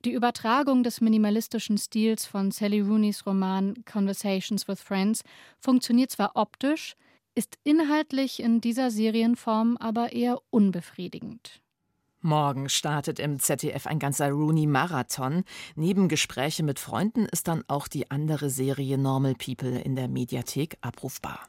Die 0.09 0.15
Übertragung 0.15 0.85
des 0.85 1.03
minimalistischen 1.03 1.77
Stils 1.77 2.25
von 2.25 2.51
Sally 2.51 2.81
Rooneys 2.81 3.27
Roman 3.27 3.75
Conversations 3.85 4.67
with 4.67 4.81
Friends 4.81 5.23
funktioniert 5.61 6.11
zwar 6.11 6.31
optisch, 6.35 6.97
ist 7.35 7.59
inhaltlich 7.63 8.41
in 8.41 8.63
dieser 8.63 8.91
Serienform 8.91 9.77
aber 9.77 10.13
eher 10.15 10.39
unbefriedigend. 10.49 11.61
Morgen 12.23 12.71
startet 12.71 13.19
im 13.19 13.39
ZDF 13.39 13.87
ein 13.87 13.99
ganzer 13.99 14.31
Rooney-Marathon. 14.31 15.45
Neben 15.77 16.09
Gespräche 16.09 16.63
mit 16.63 16.79
Freunden 16.79 17.27
ist 17.27 17.47
dann 17.47 17.63
auch 17.69 17.87
die 17.87 18.11
andere 18.11 18.49
Serie 18.49 18.97
Normal 18.97 19.35
People 19.35 19.79
in 19.79 19.95
der 19.95 20.09
Mediathek 20.09 20.79
abrufbar. 20.81 21.41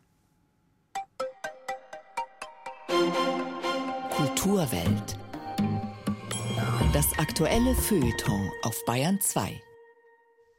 Kulturwelt. 4.09 5.18
Das 6.93 7.19
aktuelle 7.19 7.75
Feuilleton 7.75 8.51
auf 8.63 8.83
Bayern 8.85 9.19
2. 9.21 9.61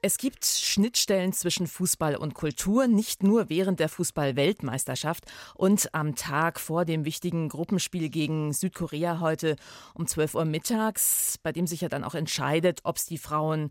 Es 0.03 0.17
gibt 0.17 0.45
Schnittstellen 0.45 1.33
zwischen 1.33 1.67
Fußball 1.67 2.15
und 2.15 2.35
Kultur, 2.35 2.87
nicht 2.87 3.23
nur 3.23 3.51
während 3.51 3.81
der 3.81 3.89
Fußball-Weltmeisterschaft 3.89 5.25
und 5.57 5.95
am 5.95 6.15
Tag 6.15 6.61
vor 6.61 6.85
dem 6.85 7.05
wichtigen 7.05 7.49
Gruppenspiel 7.49 8.11
gegen 8.11 8.53
Südkorea 8.53 9.21
heute 9.21 9.57
um 9.95 10.07
12 10.07 10.37
Uhr 10.37 10.45
mittags, 10.45 11.37
bei 11.43 11.53
dem 11.53 11.67
sich 11.67 11.81
ja 11.81 11.89
dann 11.89 12.05
auch 12.05 12.15
entscheidet, 12.15 12.81
ob 12.85 12.97
es 12.97 13.07
die 13.07 13.19
Frauen 13.19 13.71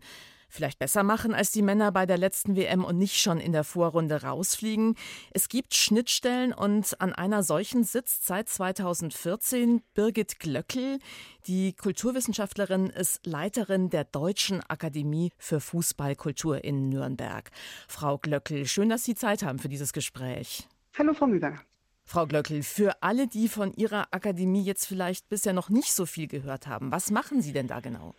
vielleicht 0.50 0.78
besser 0.78 1.02
machen 1.02 1.34
als 1.34 1.52
die 1.52 1.62
Männer 1.62 1.92
bei 1.92 2.06
der 2.06 2.18
letzten 2.18 2.56
WM 2.56 2.84
und 2.84 2.98
nicht 2.98 3.20
schon 3.20 3.38
in 3.38 3.52
der 3.52 3.64
Vorrunde 3.64 4.22
rausfliegen. 4.22 4.96
Es 5.32 5.48
gibt 5.48 5.74
Schnittstellen 5.74 6.52
und 6.52 7.00
an 7.00 7.12
einer 7.12 7.42
solchen 7.42 7.84
sitzt 7.84 8.26
seit 8.26 8.48
2014 8.48 9.82
Birgit 9.94 10.40
Glöckel. 10.40 10.98
Die 11.46 11.72
Kulturwissenschaftlerin 11.72 12.86
ist 12.86 13.26
Leiterin 13.26 13.90
der 13.90 14.04
Deutschen 14.04 14.60
Akademie 14.68 15.32
für 15.38 15.60
Fußballkultur 15.60 16.64
in 16.64 16.88
Nürnberg. 16.88 17.50
Frau 17.88 18.18
Glöckel, 18.18 18.66
schön, 18.66 18.88
dass 18.88 19.04
Sie 19.04 19.14
Zeit 19.14 19.42
haben 19.42 19.58
für 19.58 19.68
dieses 19.68 19.92
Gespräch. 19.92 20.68
Hallo, 20.98 21.14
Frau 21.14 21.26
Mühlberger. 21.26 21.60
Frau 22.04 22.26
Glöckel, 22.26 22.64
für 22.64 23.02
alle, 23.04 23.28
die 23.28 23.46
von 23.46 23.72
Ihrer 23.74 24.08
Akademie 24.10 24.64
jetzt 24.64 24.86
vielleicht 24.86 25.28
bisher 25.28 25.52
noch 25.52 25.68
nicht 25.68 25.92
so 25.92 26.06
viel 26.06 26.26
gehört 26.26 26.66
haben, 26.66 26.90
was 26.90 27.12
machen 27.12 27.40
Sie 27.40 27.52
denn 27.52 27.68
da 27.68 27.78
genau? 27.78 28.14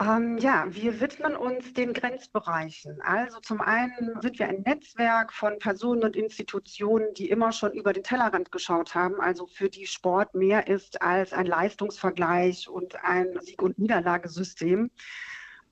Ähm, 0.00 0.38
ja, 0.38 0.64
wir 0.68 1.00
widmen 1.00 1.34
uns 1.34 1.72
den 1.72 1.92
Grenzbereichen. 1.92 3.00
Also 3.02 3.40
zum 3.40 3.60
einen 3.60 4.20
sind 4.22 4.38
wir 4.38 4.48
ein 4.48 4.62
Netzwerk 4.62 5.32
von 5.32 5.58
Personen 5.58 6.04
und 6.04 6.14
Institutionen, 6.14 7.12
die 7.14 7.28
immer 7.30 7.50
schon 7.50 7.72
über 7.72 7.92
den 7.92 8.04
Tellerrand 8.04 8.52
geschaut 8.52 8.94
haben, 8.94 9.20
also 9.20 9.46
für 9.46 9.68
die 9.68 9.86
Sport 9.86 10.34
mehr 10.34 10.68
ist 10.68 11.02
als 11.02 11.32
ein 11.32 11.46
Leistungsvergleich 11.46 12.68
und 12.68 12.94
ein 13.04 13.40
Sieg- 13.40 13.62
und 13.62 13.78
Niederlagesystem 13.78 14.90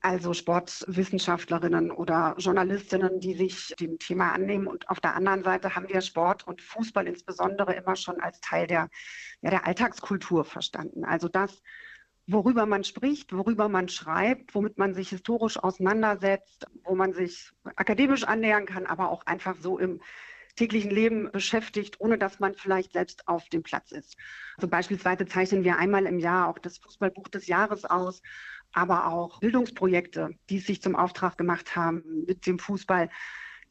also 0.01 0.33
Sportwissenschaftlerinnen 0.33 1.91
oder 1.91 2.35
Journalistinnen, 2.37 3.19
die 3.19 3.33
sich 3.33 3.73
dem 3.79 3.97
Thema 3.99 4.31
annehmen. 4.31 4.67
Und 4.67 4.89
auf 4.89 4.99
der 4.99 5.15
anderen 5.15 5.43
Seite 5.43 5.75
haben 5.75 5.89
wir 5.89 6.01
Sport 6.01 6.45
und 6.47 6.61
Fußball 6.61 7.07
insbesondere 7.07 7.73
immer 7.73 7.95
schon 7.95 8.19
als 8.19 8.39
Teil 8.39 8.67
der, 8.67 8.89
ja, 9.41 9.49
der 9.49 9.65
Alltagskultur 9.65 10.45
verstanden. 10.45 11.03
Also 11.03 11.27
das, 11.27 11.61
worüber 12.27 12.65
man 12.65 12.83
spricht, 12.83 13.33
worüber 13.33 13.69
man 13.69 13.89
schreibt, 13.89 14.53
womit 14.53 14.77
man 14.77 14.93
sich 14.93 15.09
historisch 15.09 15.57
auseinandersetzt, 15.57 16.65
wo 16.83 16.95
man 16.95 17.13
sich 17.13 17.51
akademisch 17.75 18.23
annähern 18.23 18.65
kann, 18.65 18.85
aber 18.85 19.09
auch 19.09 19.25
einfach 19.25 19.55
so 19.59 19.79
im 19.79 20.01
täglichen 20.55 20.91
Leben 20.91 21.31
beschäftigt, 21.31 21.99
ohne 21.99 22.17
dass 22.17 22.39
man 22.39 22.55
vielleicht 22.55 22.93
selbst 22.93 23.27
auf 23.27 23.47
dem 23.49 23.63
Platz 23.63 23.91
ist. 23.91 24.17
Also 24.57 24.67
beispielsweise 24.67 25.25
zeichnen 25.27 25.63
wir 25.63 25.77
einmal 25.77 26.05
im 26.05 26.19
Jahr 26.19 26.49
auch 26.49 26.57
das 26.57 26.79
Fußballbuch 26.79 27.27
des 27.27 27.47
Jahres 27.47 27.85
aus 27.85 28.21
aber 28.73 29.07
auch 29.07 29.39
Bildungsprojekte, 29.39 30.35
die 30.49 30.59
sich 30.59 30.81
zum 30.81 30.95
Auftrag 30.95 31.37
gemacht 31.37 31.75
haben, 31.75 32.25
mit 32.27 32.45
dem 32.45 32.59
Fußball 32.59 33.09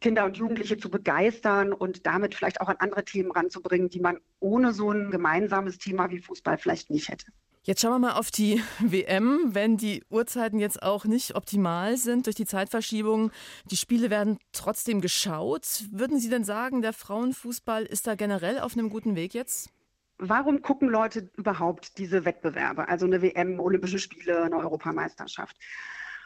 Kinder 0.00 0.26
und 0.26 0.36
Jugendliche 0.36 0.76
zu 0.76 0.90
begeistern 0.90 1.72
und 1.72 2.06
damit 2.06 2.34
vielleicht 2.34 2.60
auch 2.60 2.68
an 2.68 2.76
andere 2.78 3.04
Themen 3.04 3.30
ranzubringen, 3.30 3.88
die 3.88 4.00
man 4.00 4.18
ohne 4.40 4.72
so 4.72 4.90
ein 4.90 5.10
gemeinsames 5.10 5.78
Thema 5.78 6.10
wie 6.10 6.18
Fußball 6.18 6.58
vielleicht 6.58 6.90
nicht 6.90 7.08
hätte. 7.08 7.26
Jetzt 7.66 7.80
schauen 7.80 7.94
wir 7.94 7.98
mal 7.98 8.12
auf 8.12 8.30
die 8.30 8.62
WM. 8.78 9.40
Wenn 9.52 9.76
die 9.76 10.04
Uhrzeiten 10.08 10.60
jetzt 10.60 10.84
auch 10.84 11.04
nicht 11.04 11.34
optimal 11.34 11.96
sind 11.96 12.26
durch 12.26 12.36
die 12.36 12.46
Zeitverschiebung, 12.46 13.32
die 13.64 13.76
Spiele 13.76 14.08
werden 14.08 14.38
trotzdem 14.52 15.00
geschaut. 15.00 15.82
Würden 15.90 16.20
Sie 16.20 16.30
denn 16.30 16.44
sagen, 16.44 16.80
der 16.80 16.92
Frauenfußball 16.92 17.84
ist 17.84 18.06
da 18.06 18.14
generell 18.14 18.60
auf 18.60 18.74
einem 18.74 18.88
guten 18.88 19.16
Weg 19.16 19.34
jetzt? 19.34 19.70
Warum 20.18 20.62
gucken 20.62 20.88
Leute 20.88 21.28
überhaupt 21.36 21.98
diese 21.98 22.24
Wettbewerbe? 22.24 22.88
Also 22.88 23.04
eine 23.04 23.20
WM, 23.20 23.58
Olympische 23.58 23.98
Spiele, 23.98 24.44
eine 24.44 24.58
Europameisterschaft. 24.58 25.56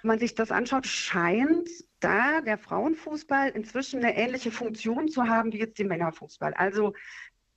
Wenn 0.03 0.09
man 0.09 0.19
sich 0.19 0.35
das 0.35 0.53
anschaut, 0.53 0.87
scheint 0.87 1.71
da 2.01 2.43
der 2.43 2.59
Frauenfußball 2.59 3.49
inzwischen 3.51 4.05
eine 4.05 4.15
ähnliche 4.15 4.51
Funktion 4.51 5.09
zu 5.09 5.27
haben 5.27 5.53
wie 5.55 5.59
jetzt 5.59 5.79
der 5.79 5.87
Männerfußball. 5.87 6.53
Also 6.53 6.93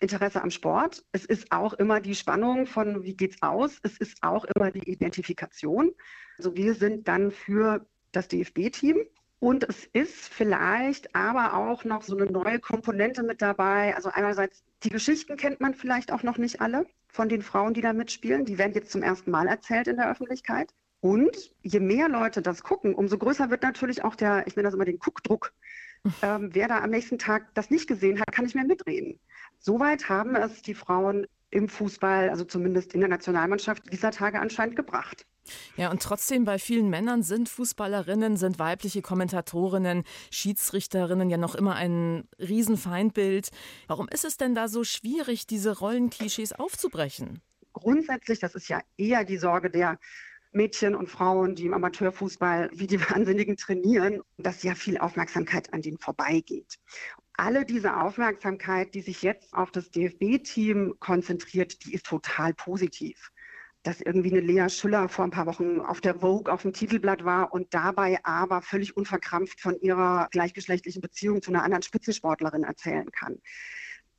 Interesse 0.04 0.44
am 0.44 0.52
Sport. 0.52 1.04
Es 1.12 1.26
ist 1.26 1.52
auch 1.52 1.74
immer 1.74 2.02
die 2.02 2.14
Spannung 2.14 2.68
von, 2.68 3.04
wie 3.04 3.16
geht's 3.16 3.42
aus? 3.42 3.80
Es 3.82 3.98
ist 3.98 4.22
auch 4.22 4.46
immer 4.54 4.70
die 4.70 4.88
Identifikation. 4.90 5.92
Also 6.38 6.56
wir 6.56 6.76
sind 6.76 7.08
dann 7.08 7.32
für 7.32 7.86
das 8.12 8.28
DFB-Team 8.28 8.98
und 9.40 9.68
es 9.68 9.86
ist 9.92 10.30
vielleicht 10.34 11.16
aber 11.16 11.56
auch 11.56 11.84
noch 11.84 12.04
so 12.04 12.16
eine 12.16 12.32
neue 12.32 12.60
Komponente 12.60 13.24
mit 13.24 13.42
dabei. 13.42 13.96
Also 13.96 14.10
einerseits 14.10 14.64
die 14.84 14.90
Geschichten 14.90 15.38
kennt 15.38 15.62
man 15.62 15.74
vielleicht 15.74 16.12
auch 16.12 16.24
noch 16.24 16.38
nicht 16.38 16.62
alle 16.62 16.86
von 17.08 17.30
den 17.30 17.42
Frauen, 17.42 17.74
die 17.74 17.82
da 17.82 17.94
mitspielen. 17.94 18.46
Die 18.46 18.58
werden 18.58 18.74
jetzt 18.74 18.92
zum 18.92 19.04
ersten 19.04 19.32
Mal 19.32 19.48
erzählt 19.48 19.88
in 19.88 19.98
der 19.98 20.10
Öffentlichkeit. 20.10 20.74
Und 21.02 21.54
je 21.62 21.82
mehr 21.82 22.08
Leute 22.08 22.42
das 22.42 22.64
gucken, 22.64 22.96
umso 22.96 23.18
größer 23.18 23.50
wird 23.50 23.64
natürlich 23.64 24.06
auch 24.06 24.16
der, 24.16 24.48
ich 24.48 24.56
nenne 24.56 24.68
das 24.68 24.74
immer 24.74 24.86
den 24.86 25.00
Guckdruck. 25.00 25.54
Ähm, 26.22 26.50
wer 26.52 26.68
da 26.68 26.82
am 26.82 26.90
nächsten 26.90 27.18
Tag 27.18 27.56
das 27.56 27.70
nicht 27.70 27.88
gesehen 27.88 28.20
hat, 28.20 28.30
kann 28.34 28.44
nicht 28.44 28.56
mehr 28.56 28.66
mitreden. 28.66 29.22
Soweit 29.66 30.10
haben 30.10 30.36
es 30.36 30.62
die 30.62 30.74
Frauen 30.74 31.26
im 31.50 31.70
Fußball, 31.70 32.30
also 32.30 32.44
zumindest 32.44 32.94
in 32.94 33.00
der 33.00 33.08
Nationalmannschaft, 33.08 33.84
dieser 33.94 34.12
Tage 34.12 34.42
anscheinend 34.42 34.76
gebracht. 34.76 35.26
Ja, 35.78 35.90
und 35.90 36.02
trotzdem 36.02 36.44
bei 36.44 36.60
vielen 36.60 36.90
Männern 36.90 37.24
sind 37.24 37.48
Fußballerinnen, 37.48 38.36
sind 38.36 38.60
weibliche 38.60 39.02
Kommentatorinnen, 39.02 40.04
Schiedsrichterinnen 40.32 41.30
ja 41.30 41.38
noch 41.38 41.56
immer 41.56 41.76
ein 41.76 42.28
Riesenfeindbild. 42.40 43.52
Warum 43.88 44.10
ist 44.10 44.26
es 44.26 44.36
denn 44.36 44.54
da 44.54 44.68
so 44.68 44.84
schwierig, 44.84 45.48
diese 45.48 45.78
Rollenklischees 45.78 46.52
aufzubrechen? 46.52 47.42
Grundsätzlich, 47.72 48.40
das 48.40 48.56
ist 48.56 48.68
ja 48.68 48.82
eher 48.98 49.24
die 49.24 49.38
Sorge 49.38 49.70
der 49.70 49.98
Mädchen 50.52 50.94
und 50.94 51.10
Frauen, 51.10 51.56
die 51.56 51.66
im 51.66 51.74
Amateurfußball 51.74 52.70
wie 52.74 52.88
die 52.88 53.00
Wahnsinnigen 53.00 53.56
trainieren, 53.56 54.22
dass 54.38 54.62
ja 54.64 54.76
viel 54.76 54.98
Aufmerksamkeit 54.98 55.74
an 55.74 55.82
denen 55.82 55.98
vorbeigeht 55.98 56.80
alle 57.36 57.66
diese 57.66 57.98
Aufmerksamkeit, 57.98 58.94
die 58.94 59.02
sich 59.02 59.22
jetzt 59.22 59.54
auf 59.54 59.72
das 59.72 59.90
DFB-Team 59.92 60.96
konzentriert, 61.00 61.86
die 61.86 61.94
ist 61.94 62.06
total 62.06 62.54
positiv. 62.54 63.32
Dass 63.82 64.00
irgendwie 64.00 64.32
eine 64.32 64.40
Lea 64.40 64.70
Schüller 64.70 65.10
vor 65.10 65.26
ein 65.26 65.32
paar 65.32 65.46
Wochen 65.46 65.82
auf 65.82 66.00
der 66.00 66.16
Vogue 66.20 66.52
auf 66.52 66.62
dem 66.62 66.74
Titelblatt 66.74 67.26
war 67.26 67.52
und 67.52 67.74
dabei 67.74 68.20
aber 68.24 68.62
völlig 68.62 68.96
unverkrampft 68.96 69.60
von 69.60 69.80
ihrer 69.82 70.30
gleichgeschlechtlichen 70.32 71.02
Beziehung 71.02 71.42
zu 71.42 71.52
einer 71.52 71.64
anderen 71.64 71.84
Spitzensportlerin 71.84 72.64
erzählen 72.64 73.12
kann. 73.12 73.40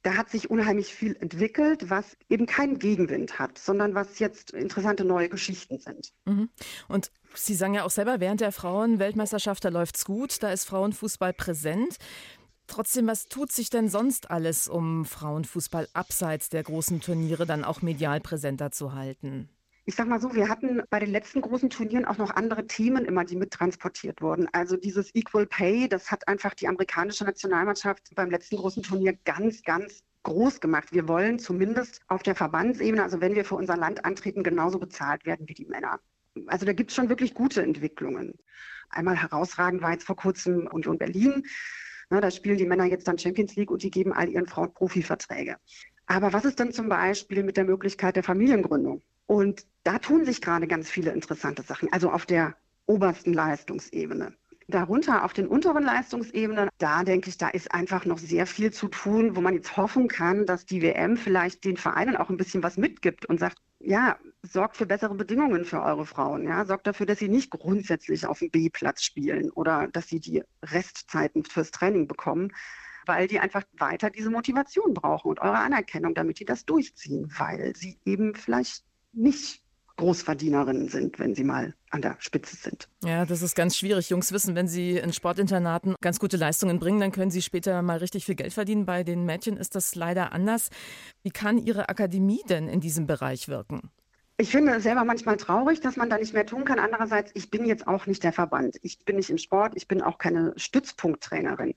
Da 0.03 0.19
hat 0.19 0.29
sich 0.29 0.51
unheimlich 0.51 0.95
viel 0.95 1.17
entwickelt, 1.17 1.89
was 1.89 2.19
eben 2.29 2.45
keinen 2.45 2.79
Gegenwind 2.79 3.39
hat, 3.39 3.57
sondern 3.57 3.95
was 3.95 4.19
jetzt 4.19 4.51
interessante 4.51 5.03
neue 5.03 5.31
Geschichten 5.31 5.79
sind. 5.79 6.13
Mhm. 6.27 6.51
Und 6.89 7.11
Sie 7.37 7.55
sagen 7.55 7.75
ja 7.75 7.85
auch 7.85 7.91
selber, 7.91 8.21
während 8.21 8.43
der 8.43 8.53
Frauenweltmeisterschaft, 8.53 9.65
da 9.65 9.71
läuft's 9.71 10.05
gut, 10.05 10.43
da 10.43 10.53
ist 10.53 10.67
Frauenfußball 10.67 11.33
präsent. 11.33 11.97
Trotzdem, 12.67 13.07
was 13.07 13.27
tut 13.27 13.53
sich 13.53 13.71
denn 13.71 13.89
sonst 13.89 14.31
alles, 14.31 14.69
um 14.69 15.05
Frauenfußball 15.05 15.89
abseits 15.93 16.49
der 16.49 16.63
großen 16.63 17.01
Turniere 17.01 17.47
dann 17.47 17.65
auch 17.65 17.83
medial 17.83 18.21
präsenter 18.21 18.71
zu 18.71 18.95
halten? 18.95 19.49
Ich 19.87 19.97
sag 19.97 20.09
mal 20.09 20.19
so, 20.19 20.35
wir 20.35 20.49
hatten 20.49 20.83
bei 20.89 20.99
den 20.99 21.11
letzten 21.11 21.43
großen 21.43 21.69
Turnieren 21.69 22.07
auch 22.07 22.17
noch 22.17 22.31
andere 22.31 22.67
Themen 22.67 23.05
immer, 23.05 23.27
die 23.27 23.37
mittransportiert 23.37 24.23
wurden. 24.23 24.49
Also 24.53 24.79
dieses 24.79 25.15
Equal 25.15 25.45
Pay, 25.45 25.89
das 25.91 26.11
hat 26.11 26.27
einfach 26.27 26.55
die 26.55 26.69
amerikanische 26.69 27.25
Nationalmannschaft 27.25 28.15
beim 28.15 28.31
letzten 28.31 28.57
großen 28.57 28.83
Turnier 28.83 29.13
ganz, 29.27 29.63
ganz 29.63 30.03
groß 30.23 30.61
gemacht. 30.61 30.93
Wir 30.93 31.07
wollen 31.07 31.39
zumindest 31.39 32.01
auf 32.09 32.23
der 32.23 32.35
Verbandsebene, 32.35 33.03
also 33.03 33.21
wenn 33.21 33.35
wir 33.35 33.45
für 33.45 33.57
unser 33.57 33.77
Land 33.77 34.07
antreten, 34.07 34.43
genauso 34.43 34.79
bezahlt 34.79 35.27
werden 35.27 35.47
wie 35.49 35.55
die 35.55 35.67
Männer. 35.67 36.01
Also 36.47 36.65
da 36.65 36.73
gibt 36.73 36.91
es 36.91 36.97
schon 36.97 37.11
wirklich 37.11 37.35
gute 37.35 37.63
Entwicklungen. 37.63 38.39
Einmal 38.89 39.17
herausragend 39.17 39.83
war 39.83 39.93
jetzt 39.93 40.05
vor 40.05 40.17
kurzem 40.17 40.67
Union 40.67 40.97
Berlin. 40.97 41.45
Na, 42.11 42.21
da 42.21 42.31
spielen 42.31 42.59
die 42.59 42.67
Männer 42.67 42.85
jetzt 42.85 43.09
dann 43.09 43.19
Champions 43.19 43.57
League 43.57 43.71
und 43.71 43.83
die 43.83 43.91
geben 43.91 44.13
all 44.13 44.29
ihren 44.29 44.47
Frauen 44.47 44.73
Profiverträge. 44.73 45.57
Aber 46.07 46.33
was 46.33 46.45
ist 46.45 46.59
denn 46.59 46.73
zum 46.73 46.89
Beispiel 46.89 47.43
mit 47.43 47.57
der 47.57 47.65
Möglichkeit 47.65 48.17
der 48.17 48.23
Familiengründung? 48.23 49.03
Und 49.27 49.67
da 49.85 49.99
tun 49.99 50.25
sich 50.25 50.41
gerade 50.41 50.67
ganz 50.67 50.91
viele 50.91 51.13
interessante 51.13 51.63
Sachen, 51.63 51.91
also 51.93 52.11
auf 52.11 52.27
der 52.27 52.57
obersten 52.87 53.33
Leistungsebene. 53.33 54.35
Darunter 54.69 55.25
auf 55.25 55.33
den 55.33 55.47
unteren 55.47 55.85
Leistungsebenen, 55.85 56.69
da 56.79 57.05
denke 57.05 57.29
ich, 57.29 57.37
da 57.37 57.49
ist 57.49 57.73
einfach 57.73 58.05
noch 58.07 58.19
sehr 58.19 58.47
viel 58.47 58.73
zu 58.73 58.89
tun, 58.89 59.37
wo 59.37 59.41
man 59.41 59.55
jetzt 59.55 59.77
hoffen 59.77 60.09
kann, 60.09 60.47
dass 60.47 60.65
die 60.65 60.83
WM 60.83 61.17
vielleicht 61.17 61.65
den 61.65 61.77
Vereinen 61.77 62.17
auch 62.17 62.31
ein 62.31 62.37
bisschen 62.37 62.63
was 62.63 62.77
mitgibt 62.77 63.27
und 63.27 63.39
sagt, 63.39 63.59
ja, 63.81 64.19
sorgt 64.43 64.77
für 64.77 64.87
bessere 64.87 65.15
Bedingungen 65.15 65.65
für 65.65 65.83
eure 65.83 66.07
Frauen. 66.07 66.47
Ja? 66.47 66.65
Sorgt 66.65 66.87
dafür, 66.87 67.07
dass 67.07 67.19
sie 67.19 67.29
nicht 67.29 67.51
grundsätzlich 67.51 68.27
auf 68.27 68.39
dem 68.39 68.51
B-Platz 68.51 69.03
spielen 69.03 69.51
oder 69.51 69.89
dass 69.89 70.09
sie 70.09 70.21
die 70.21 70.43
Restzeiten 70.63 71.45
fürs 71.45 71.71
Training 71.71 72.09
bekommen, 72.09 72.53
weil 73.07 73.29
die 73.29 73.41
einfach 73.41 73.65
weiter 73.73 74.11
diese 74.11 74.31
Motivation 74.31 74.95
brauchen 74.95 75.29
und 75.29 75.41
eure 75.41 75.59
Anerkennung, 75.59 76.15
damit 76.15 76.41
die 76.41 76.47
das 76.47 76.65
durchziehen, 76.65 77.31
weil 77.39 77.77
sie 77.77 77.99
eben 78.05 78.35
vielleicht 78.35 78.85
nicht 79.13 79.64
Großverdienerinnen 79.97 80.89
sind, 80.89 81.19
wenn 81.19 81.35
sie 81.35 81.45
mal 81.45 81.75
an 81.91 82.03
der 82.03 82.17
Spitze 82.19 82.57
sind. 82.57 82.89
Ja, 83.05 83.25
das 83.25 83.43
ist 83.43 83.55
ganz 83.55 83.77
schwierig. 83.77 84.11
Jungs 84.11 84.33
wissen, 84.33 84.55
wenn 84.55 84.67
sie 84.67 84.97
in 84.97 85.13
Sportinternaten 85.13 85.95
ganz 86.01 86.19
gute 86.19 86.37
Leistungen 86.37 86.81
bringen, 86.81 87.01
dann 87.01 87.13
können 87.13 87.31
sie 87.31 87.43
später 87.43 87.81
mal 87.83 87.99
richtig 87.99 88.25
viel 88.25 88.35
Geld 88.35 88.53
verdienen. 88.53 88.87
Bei 88.87 89.05
den 89.05 89.25
Mädchen 89.25 89.57
ist 89.57 89.75
das 89.75 89.95
leider 89.95 90.33
anders. 90.33 90.71
Wie 91.23 91.31
kann 91.31 91.59
Ihre 91.59 91.89
Akademie 91.89 92.43
denn 92.49 92.69
in 92.69 92.81
diesem 92.81 93.07
Bereich 93.07 93.49
wirken? 93.49 93.91
Ich 94.37 94.51
finde 94.51 94.75
es 94.75 94.83
selber 94.83 95.05
manchmal 95.05 95.37
traurig, 95.37 95.81
dass 95.81 95.97
man 95.97 96.11
da 96.11 96.19
nicht 96.19 96.35
mehr 96.35 96.45
tun 96.45 96.65
kann. 96.65 96.81
Andererseits, 96.81 97.31
ich 97.35 97.51
bin 97.51 97.65
jetzt 97.65 97.87
auch 97.87 98.07
nicht 98.07 98.25
der 98.25 98.33
Verband. 98.33 98.77
Ich 98.83 98.99
bin 99.05 99.15
nicht 99.15 99.31
im 99.31 99.39
Sport, 99.39 99.75
ich 99.77 99.87
bin 99.87 100.03
auch 100.03 100.19
keine 100.19 100.53
Stützpunkttrainerin. 100.57 101.75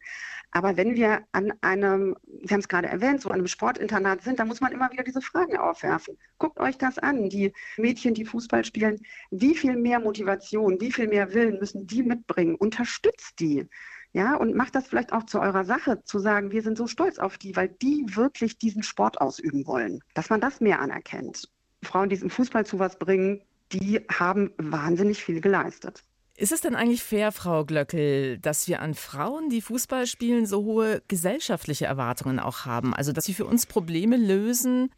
Aber 0.57 0.75
wenn 0.75 0.95
wir 0.95 1.21
an 1.33 1.53
einem, 1.61 2.15
Sie 2.41 2.51
haben 2.51 2.61
es 2.61 2.67
gerade 2.67 2.87
erwähnt, 2.87 3.21
so 3.21 3.29
einem 3.29 3.45
Sportinternat 3.45 4.23
sind, 4.23 4.39
dann 4.39 4.47
muss 4.47 4.59
man 4.59 4.71
immer 4.71 4.91
wieder 4.91 5.03
diese 5.03 5.21
Fragen 5.21 5.55
aufwerfen. 5.55 6.17
Guckt 6.39 6.59
euch 6.59 6.79
das 6.79 6.97
an. 6.97 7.29
Die 7.29 7.53
Mädchen, 7.77 8.15
die 8.15 8.25
Fußball 8.25 8.65
spielen, 8.65 8.99
wie 9.29 9.53
viel 9.53 9.75
mehr 9.75 9.99
Motivation, 9.99 10.81
wie 10.81 10.91
viel 10.91 11.09
mehr 11.09 11.31
Willen 11.35 11.59
müssen 11.59 11.85
die 11.85 12.01
mitbringen? 12.01 12.55
Unterstützt 12.55 13.39
die. 13.39 13.67
Ja, 14.13 14.33
und 14.35 14.55
macht 14.55 14.73
das 14.73 14.87
vielleicht 14.87 15.13
auch 15.13 15.27
zu 15.27 15.39
eurer 15.39 15.63
Sache, 15.63 16.03
zu 16.05 16.17
sagen, 16.17 16.49
wir 16.49 16.63
sind 16.63 16.75
so 16.75 16.87
stolz 16.87 17.19
auf 17.19 17.37
die, 17.37 17.55
weil 17.55 17.69
die 17.69 18.03
wirklich 18.15 18.57
diesen 18.57 18.81
Sport 18.81 19.21
ausüben 19.21 19.67
wollen. 19.67 19.99
Dass 20.15 20.31
man 20.31 20.41
das 20.41 20.59
mehr 20.59 20.79
anerkennt. 20.79 21.51
Frauen, 21.83 22.09
die 22.09 22.15
es 22.15 22.23
im 22.23 22.31
Fußball 22.31 22.65
zu 22.65 22.79
was 22.79 22.97
bringen, 22.97 23.43
die 23.71 24.01
haben 24.11 24.55
wahnsinnig 24.57 25.23
viel 25.23 25.39
geleistet. 25.39 26.03
Ist 26.39 26.51
es 26.51 26.61
denn 26.61 26.75
eigentlich 26.75 27.03
fair, 27.03 27.31
Frau 27.31 27.65
Glöckel, 27.65 28.37
dass 28.37 28.67
wir 28.67 28.79
an 28.83 28.93
Frauen, 28.93 29.49
die 29.49 29.59
Fußball 29.59 30.05
spielen, 30.05 30.45
so 30.45 30.63
hohe 30.63 31.01
gesellschaftliche 31.07 31.87
Erwartungen 31.87 32.39
auch 32.39 32.65
haben? 32.65 32.93
Also, 32.93 33.11
dass 33.11 33.25
sie 33.25 33.33
für 33.33 33.45
uns 33.45 33.65
Probleme 33.65 34.17
lösen 34.17 34.93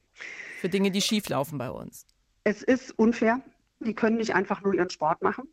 für 0.60 0.68
Dinge, 0.68 0.92
die 0.92 1.02
schieflaufen 1.02 1.58
bei 1.58 1.72
uns? 1.72 2.06
Es 2.44 2.62
ist 2.62 2.92
unfair. 3.00 3.40
Die 3.80 3.94
können 3.94 4.18
nicht 4.18 4.36
einfach 4.36 4.62
nur 4.64 4.74
ihren 4.74 4.90
Sport 4.90 5.22
machen. 5.22 5.48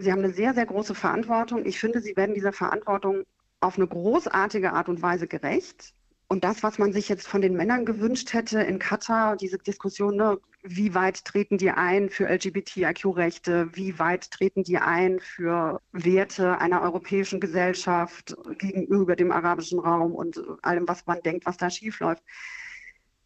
Sie 0.00 0.10
haben 0.10 0.24
eine 0.24 0.32
sehr, 0.32 0.54
sehr 0.54 0.66
große 0.66 0.96
Verantwortung. 0.96 1.64
Ich 1.64 1.78
finde, 1.78 2.00
sie 2.00 2.16
werden 2.16 2.34
dieser 2.34 2.52
Verantwortung 2.52 3.22
auf 3.60 3.76
eine 3.76 3.86
großartige 3.86 4.72
Art 4.72 4.88
und 4.88 5.02
Weise 5.02 5.28
gerecht. 5.28 5.94
Und 6.28 6.42
das, 6.42 6.64
was 6.64 6.78
man 6.78 6.92
sich 6.92 7.08
jetzt 7.08 7.28
von 7.28 7.40
den 7.40 7.54
Männern 7.54 7.84
gewünscht 7.84 8.32
hätte 8.32 8.60
in 8.60 8.80
Katar, 8.80 9.36
diese 9.36 9.58
Diskussion, 9.58 10.16
ne, 10.16 10.38
wie 10.62 10.92
weit 10.94 11.24
treten 11.24 11.56
die 11.56 11.70
ein 11.70 12.10
für 12.10 12.28
LGBTIQ-Rechte, 12.28 13.68
wie 13.74 13.98
weit 14.00 14.30
treten 14.32 14.64
die 14.64 14.78
ein 14.78 15.20
für 15.20 15.80
Werte 15.92 16.58
einer 16.58 16.82
europäischen 16.82 17.38
Gesellschaft 17.38 18.36
gegenüber 18.58 19.14
dem 19.14 19.30
arabischen 19.30 19.78
Raum 19.78 20.14
und 20.16 20.42
allem, 20.62 20.88
was 20.88 21.06
man 21.06 21.22
denkt, 21.22 21.46
was 21.46 21.58
da 21.58 21.70
schiefläuft. 21.70 22.24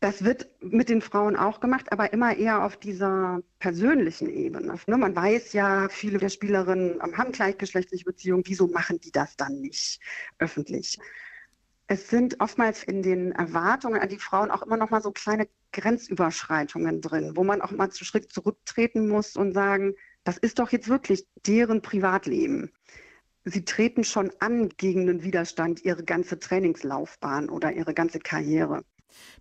Das 0.00 0.24
wird 0.24 0.48
mit 0.60 0.90
den 0.90 1.00
Frauen 1.00 1.36
auch 1.36 1.60
gemacht, 1.60 1.92
aber 1.92 2.12
immer 2.12 2.36
eher 2.36 2.64
auf 2.64 2.76
dieser 2.76 3.40
persönlichen 3.60 4.28
Ebene. 4.28 4.74
Ne, 4.86 4.96
man 4.98 5.16
weiß 5.16 5.54
ja, 5.54 5.88
viele 5.88 6.18
der 6.18 6.28
Spielerinnen 6.28 7.00
haben 7.16 7.32
gleichgeschlechtliche 7.32 8.04
Beziehungen. 8.04 8.42
Wieso 8.46 8.66
machen 8.66 9.00
die 9.00 9.12
das 9.12 9.36
dann 9.36 9.60
nicht 9.60 10.00
öffentlich? 10.38 10.98
Es 11.90 12.08
sind 12.08 12.38
oftmals 12.38 12.84
in 12.84 13.02
den 13.02 13.32
Erwartungen 13.32 14.00
an 14.00 14.08
die 14.08 14.16
Frauen 14.16 14.52
auch 14.52 14.62
immer 14.62 14.76
noch 14.76 14.90
mal 14.90 15.02
so 15.02 15.10
kleine 15.10 15.48
Grenzüberschreitungen 15.72 17.00
drin, 17.00 17.32
wo 17.34 17.42
man 17.42 17.60
auch 17.60 17.72
mal 17.72 17.90
zu 17.90 18.04
Schritt 18.04 18.32
zurücktreten 18.32 19.08
muss 19.08 19.34
und 19.34 19.54
sagen, 19.54 19.94
das 20.22 20.38
ist 20.38 20.60
doch 20.60 20.70
jetzt 20.70 20.86
wirklich 20.86 21.26
deren 21.48 21.82
Privatleben. 21.82 22.70
Sie 23.44 23.64
treten 23.64 24.04
schon 24.04 24.30
an 24.38 24.68
gegen 24.68 25.08
den 25.08 25.24
Widerstand 25.24 25.84
ihre 25.84 26.04
ganze 26.04 26.38
Trainingslaufbahn 26.38 27.50
oder 27.50 27.72
ihre 27.72 27.92
ganze 27.92 28.20
Karriere. 28.20 28.84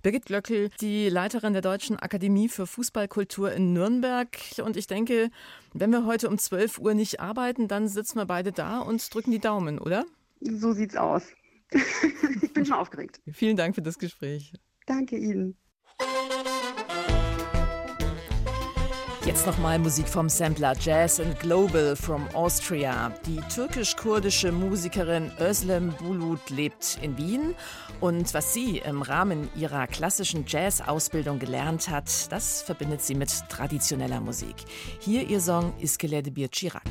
Birgit 0.02 0.26
Glöckel, 0.26 0.72
die 0.82 1.08
Leiterin 1.08 1.54
der 1.54 1.62
Deutschen 1.62 2.00
Akademie 2.00 2.50
für 2.50 2.66
Fußballkultur 2.66 3.52
in 3.52 3.74
Nürnberg. 3.74 4.36
Und 4.66 4.76
ich 4.76 4.88
denke, 4.88 5.30
wenn 5.76 5.92
wir 5.92 6.08
heute 6.08 6.28
um 6.28 6.40
12 6.40 6.80
Uhr 6.80 6.96
nicht 6.96 7.20
arbeiten, 7.20 7.68
dann 7.68 7.88
sitzen 7.88 8.18
wir 8.18 8.26
beide 8.26 8.52
da 8.52 8.80
und 8.80 9.14
drücken 9.14 9.30
die 9.30 9.38
Daumen, 9.38 9.78
oder? 9.78 10.06
So 10.42 10.74
sieht's 10.74 10.96
aus. 10.96 11.28
Ich 11.72 12.54
bin 12.54 12.66
schon 12.66 12.76
aufgeregt. 12.76 13.20
Vielen 13.32 13.58
Dank 13.58 13.76
für 13.76 13.82
das 13.82 13.98
Gespräch. 13.98 14.54
Danke 14.86 15.18
Ihnen. 15.18 15.58
Jetzt 19.26 19.46
nochmal 19.46 19.78
Musik 19.78 20.08
vom 20.08 20.28
Sampler 20.28 20.74
Jazz 20.80 21.20
and 21.20 21.40
Global 21.40 21.96
from 21.96 22.28
Austria. 22.34 23.14
Die 23.28 23.40
türkisch-kurdische 23.54 24.52
Musikerin 24.52 25.32
Özlem 25.40 25.94
Bulut 26.00 26.50
lebt 26.50 26.98
in 27.04 27.16
Wien 27.16 27.54
und 28.00 28.34
was 28.34 28.56
sie 28.56 28.80
im 28.80 29.04
Rahmen 29.04 29.48
ihrer 29.56 29.86
klassischen 29.86 30.46
Jazz-Ausbildung 30.48 31.38
gelernt 31.38 31.90
hat, 31.90 32.32
das 32.32 32.64
verbindet 32.64 33.04
sie 33.04 33.14
mit 33.14 33.30
traditioneller 33.50 34.20
Musik. 34.20 34.56
Hier 35.00 35.28
ihr 35.28 35.42
Song 35.42 35.74
Iskelede 35.80 36.32
Bir 36.32 36.50
Chirak. 36.50 36.82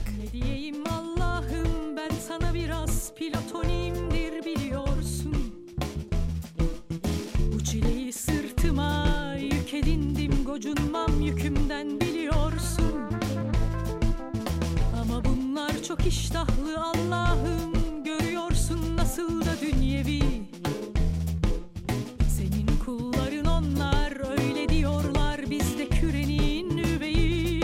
Gocunmam 10.59 11.21
yükümden 11.21 12.01
biliyorsun. 12.01 13.11
Ama 15.01 15.25
bunlar 15.25 15.83
çok 15.83 16.07
iştahlı 16.07 16.81
Allah'ım. 16.81 18.05
Görüyorsun 18.05 18.97
nasıl 18.97 19.41
da 19.41 19.61
dünyevi. 19.61 20.23
Senin 22.37 22.67
kulların 22.85 23.45
onlar 23.45 24.31
öyle 24.31 24.69
diyorlar 24.69 25.41
Biz 25.51 25.79
de 25.79 25.89
kürenin 25.89 26.79
üveyi. 26.79 27.63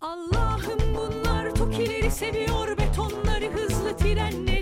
Allah'ım 0.00 0.80
bunlar 0.96 1.54
tokileri 1.54 2.10
seviyor 2.10 2.78
Betonları 2.78 3.50
hızlı 3.52 3.96
trenleri 3.96 4.53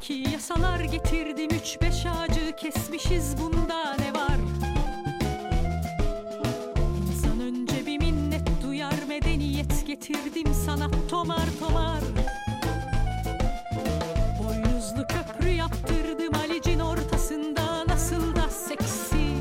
ki 0.00 0.24
yasalar 0.32 0.80
getirdim 0.80 1.50
üç 1.50 1.80
beş 1.82 2.06
ağacı 2.06 2.56
kesmişiz 2.56 3.34
bunda 3.42 3.96
ne 3.98 4.12
var? 4.14 4.38
İnsan 7.08 7.40
önce 7.40 7.86
bir 7.86 7.98
minnet 7.98 8.62
duyar 8.62 8.94
medeniyet 9.08 9.86
getirdim 9.86 10.54
sanat 10.66 10.94
tomar 11.10 11.48
tomar. 11.60 12.00
Boynuzlu 14.38 15.06
köprü 15.06 15.48
yaptırdım 15.48 16.32
Halic'in 16.32 16.80
ortasında 16.80 17.86
nasıl 17.86 18.36
da 18.36 18.48
seksi. 18.48 19.34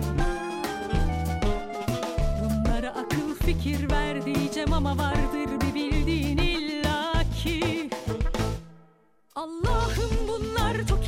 Bunlara 2.43 2.89
akıl 2.89 3.35
fikir 3.45 3.91
ver 3.91 4.25
diyeceğim 4.25 4.73
ama 4.73 4.97
vardır 4.97 5.28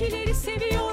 Tilkileri 0.01 0.33
seviyorum. 0.33 0.90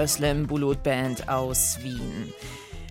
Özlem 0.00 0.46
Bulut 0.46 0.82
Band 0.82 1.28
aus 1.28 1.78
Wien. 1.82 2.32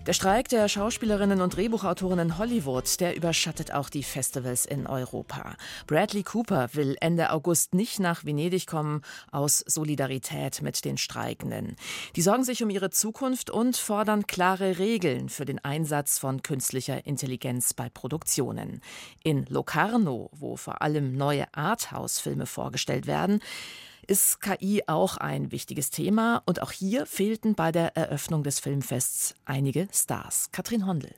Der 0.06 0.12
Streik 0.12 0.48
der 0.48 0.68
Schauspielerinnen 0.68 1.40
und 1.40 1.56
Drehbuchautorinnen 1.56 2.28
in 2.28 2.38
Hollywood, 2.38 3.00
der 3.00 3.16
überschattet 3.16 3.72
auch 3.72 3.88
die 3.88 4.04
Festivals 4.04 4.64
in 4.64 4.86
Europa. 4.86 5.56
Bradley 5.88 6.22
Cooper 6.22 6.68
will 6.74 6.96
Ende 7.00 7.32
August 7.32 7.74
nicht 7.74 7.98
nach 7.98 8.24
Venedig 8.24 8.68
kommen, 8.68 9.02
aus 9.32 9.64
Solidarität 9.66 10.62
mit 10.62 10.84
den 10.84 10.98
Streikenden. 10.98 11.74
Die 12.14 12.22
sorgen 12.22 12.44
sich 12.44 12.62
um 12.62 12.70
ihre 12.70 12.90
Zukunft 12.90 13.50
und 13.50 13.76
fordern 13.76 14.28
klare 14.28 14.78
Regeln 14.78 15.30
für 15.30 15.44
den 15.44 15.58
Einsatz 15.64 16.16
von 16.20 16.44
künstlicher 16.44 17.06
Intelligenz 17.06 17.74
bei 17.74 17.88
Produktionen. 17.88 18.82
In 19.24 19.46
Locarno, 19.46 20.30
wo 20.32 20.54
vor 20.54 20.80
allem 20.80 21.16
neue 21.16 21.52
Arthouse-Filme 21.54 22.46
vorgestellt 22.46 23.08
werden, 23.08 23.40
ist 24.06 24.40
KI 24.40 24.82
auch 24.86 25.16
ein 25.16 25.52
wichtiges 25.52 25.90
Thema 25.90 26.42
und 26.46 26.62
auch 26.62 26.72
hier 26.72 27.06
fehlten 27.06 27.54
bei 27.54 27.72
der 27.72 27.96
Eröffnung 27.96 28.42
des 28.42 28.60
Filmfests 28.60 29.34
einige 29.44 29.88
Stars. 29.92 30.48
Katrin 30.52 30.86
Hondel. 30.86 31.14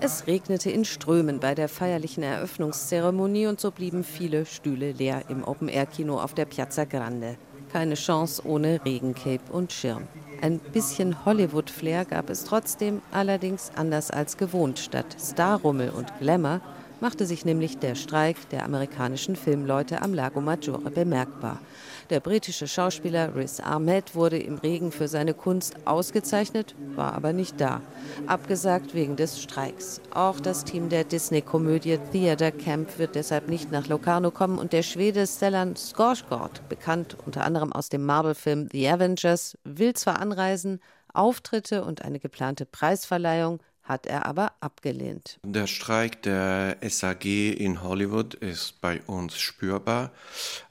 Es 0.00 0.26
regnete 0.28 0.70
in 0.70 0.84
Strömen 0.84 1.40
bei 1.40 1.54
der 1.56 1.68
feierlichen 1.68 2.22
Eröffnungszeremonie 2.22 3.48
und 3.48 3.60
so 3.60 3.72
blieben 3.72 4.04
viele 4.04 4.46
Stühle 4.46 4.92
leer 4.92 5.24
im 5.28 5.42
Open-Air-Kino 5.42 6.20
auf 6.20 6.34
der 6.34 6.44
Piazza 6.44 6.84
Grande. 6.84 7.36
Keine 7.72 7.94
Chance 7.94 8.46
ohne 8.46 8.84
Regencape 8.84 9.50
und 9.50 9.72
Schirm. 9.72 10.06
Ein 10.40 10.58
bisschen 10.58 11.24
Hollywood-Flair 11.24 12.04
gab 12.04 12.30
es 12.30 12.44
trotzdem, 12.44 13.00
allerdings 13.10 13.72
anders 13.74 14.10
als 14.10 14.36
gewohnt. 14.36 14.78
Statt 14.78 15.16
Starrummel 15.20 15.90
und 15.90 16.12
Glamour 16.20 16.60
machte 17.02 17.26
sich 17.26 17.44
nämlich 17.44 17.78
der 17.78 17.96
Streik 17.96 18.48
der 18.50 18.64
amerikanischen 18.64 19.34
Filmleute 19.34 20.02
am 20.02 20.14
Lago 20.14 20.40
Maggiore 20.40 20.88
bemerkbar. 20.88 21.58
Der 22.10 22.20
britische 22.20 22.68
Schauspieler 22.68 23.34
Riz 23.34 23.58
Ahmed 23.58 24.14
wurde 24.14 24.38
im 24.38 24.58
Regen 24.58 24.92
für 24.92 25.08
seine 25.08 25.34
Kunst 25.34 25.84
ausgezeichnet, 25.84 26.76
war 26.94 27.14
aber 27.14 27.32
nicht 27.32 27.60
da. 27.60 27.80
Abgesagt 28.28 28.94
wegen 28.94 29.16
des 29.16 29.42
Streiks. 29.42 30.00
Auch 30.14 30.38
das 30.38 30.62
Team 30.62 30.90
der 30.90 31.02
Disney-Komödie 31.02 31.98
Theater 32.12 32.52
Camp 32.52 32.96
wird 33.00 33.16
deshalb 33.16 33.48
nicht 33.48 33.72
nach 33.72 33.88
Locarno 33.88 34.30
kommen 34.30 34.58
und 34.58 34.72
der 34.72 34.84
Schwede 34.84 35.26
Stellan 35.26 35.74
Skarsgård, 35.74 36.62
bekannt 36.68 37.16
unter 37.26 37.42
anderem 37.42 37.72
aus 37.72 37.88
dem 37.88 38.06
Marvel-Film 38.06 38.68
The 38.70 38.88
Avengers, 38.88 39.58
will 39.64 39.94
zwar 39.94 40.20
anreisen, 40.20 40.78
Auftritte 41.12 41.84
und 41.84 42.02
eine 42.02 42.20
geplante 42.20 42.64
Preisverleihung 42.64 43.58
hat 43.82 44.06
er 44.06 44.26
aber 44.26 44.52
abgelehnt. 44.60 45.38
Der 45.44 45.66
Streik 45.66 46.22
der 46.22 46.76
SAG 46.88 47.24
in 47.24 47.82
Hollywood 47.82 48.34
ist 48.34 48.80
bei 48.80 49.02
uns 49.02 49.38
spürbar, 49.38 50.10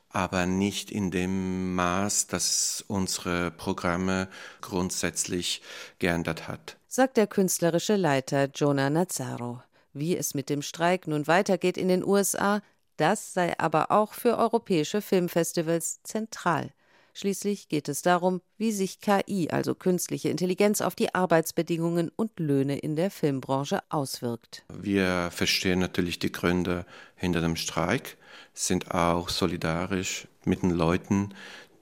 aber 0.10 0.46
nicht 0.46 0.92
in 0.92 1.12
dem 1.12 1.76
Maß, 1.76 2.28
dass 2.28 2.84
unsere 2.88 3.52
Programme 3.52 4.28
grundsätzlich 4.62 5.62
geändert 6.00 6.48
hat, 6.48 6.78
sagt 6.88 7.18
der 7.18 7.28
künstlerische 7.28 7.96
Leiter 7.96 8.50
Jonah 8.54 8.90
Nazzaro. 8.90 9.62
Wie 9.94 10.16
es 10.16 10.34
mit 10.34 10.50
dem 10.50 10.62
Streik 10.62 11.08
nun 11.08 11.28
weitergeht 11.28 11.78
in 11.78 11.90
den 11.90 12.04
USA, 12.04 12.62
das 12.98 13.34
sei 13.34 13.58
aber 13.60 13.92
auch 13.92 14.14
für 14.14 14.38
europäische 14.38 15.02
Filmfestivals 15.02 16.02
zentral. 16.04 16.72
Schließlich 17.14 17.68
geht 17.68 17.90
es 17.90 18.02
darum, 18.02 18.42
wie 18.58 18.72
sich 18.72 19.00
KI, 19.00 19.50
also 19.52 19.76
künstliche 19.76 20.30
Intelligenz, 20.30 20.82
auf 20.82 20.96
die 20.96 21.14
Arbeitsbedingungen 21.14 22.12
und 22.16 22.40
Löhne 22.40 22.78
in 22.80 22.96
der 22.96 23.12
Filmbranche 23.12 23.80
auswirkt. 23.90 24.64
Wir 24.70 25.30
verstehen 25.32 25.80
natürlich 25.80 26.20
die 26.20 26.32
Gründe 26.32 26.86
hinter 27.16 27.42
dem 27.42 27.56
Streik, 27.56 28.18
sind 28.54 28.92
auch 28.92 29.30
solidarisch 29.30 30.28
mit 30.46 30.64
den 30.64 30.72
Leuten, 30.72 31.34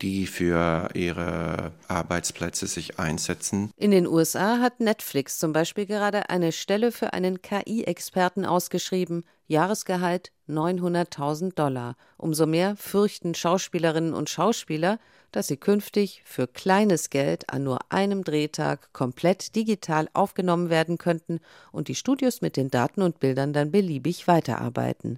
die 0.01 0.27
für 0.27 0.89
ihre 0.93 1.71
Arbeitsplätze 1.87 2.67
sich 2.67 2.99
einsetzen. 2.99 3.71
In 3.75 3.91
den 3.91 4.07
USA 4.07 4.59
hat 4.59 4.79
Netflix 4.79 5.39
zum 5.39 5.53
Beispiel 5.53 5.85
gerade 5.85 6.29
eine 6.29 6.51
Stelle 6.51 6.91
für 6.91 7.13
einen 7.13 7.41
KI-Experten 7.41 8.45
ausgeschrieben. 8.45 9.25
Jahresgehalt 9.49 10.31
900.000 10.47 11.55
Dollar. 11.55 11.95
Umso 12.17 12.45
mehr 12.45 12.75
fürchten 12.75 13.33
Schauspielerinnen 13.33 14.13
und 14.13 14.29
Schauspieler, 14.29 14.99
dass 15.31 15.47
sie 15.47 15.57
künftig 15.57 16.21
für 16.23 16.47
kleines 16.47 17.09
Geld 17.09 17.49
an 17.49 17.63
nur 17.63 17.79
einem 17.89 18.23
Drehtag 18.23 18.93
komplett 18.93 19.55
digital 19.55 20.07
aufgenommen 20.13 20.69
werden 20.69 20.99
könnten 20.99 21.39
und 21.71 21.87
die 21.87 21.95
Studios 21.95 22.41
mit 22.41 22.57
den 22.57 22.69
Daten 22.69 23.01
und 23.01 23.19
Bildern 23.19 23.51
dann 23.51 23.71
beliebig 23.71 24.27
weiterarbeiten. 24.27 25.17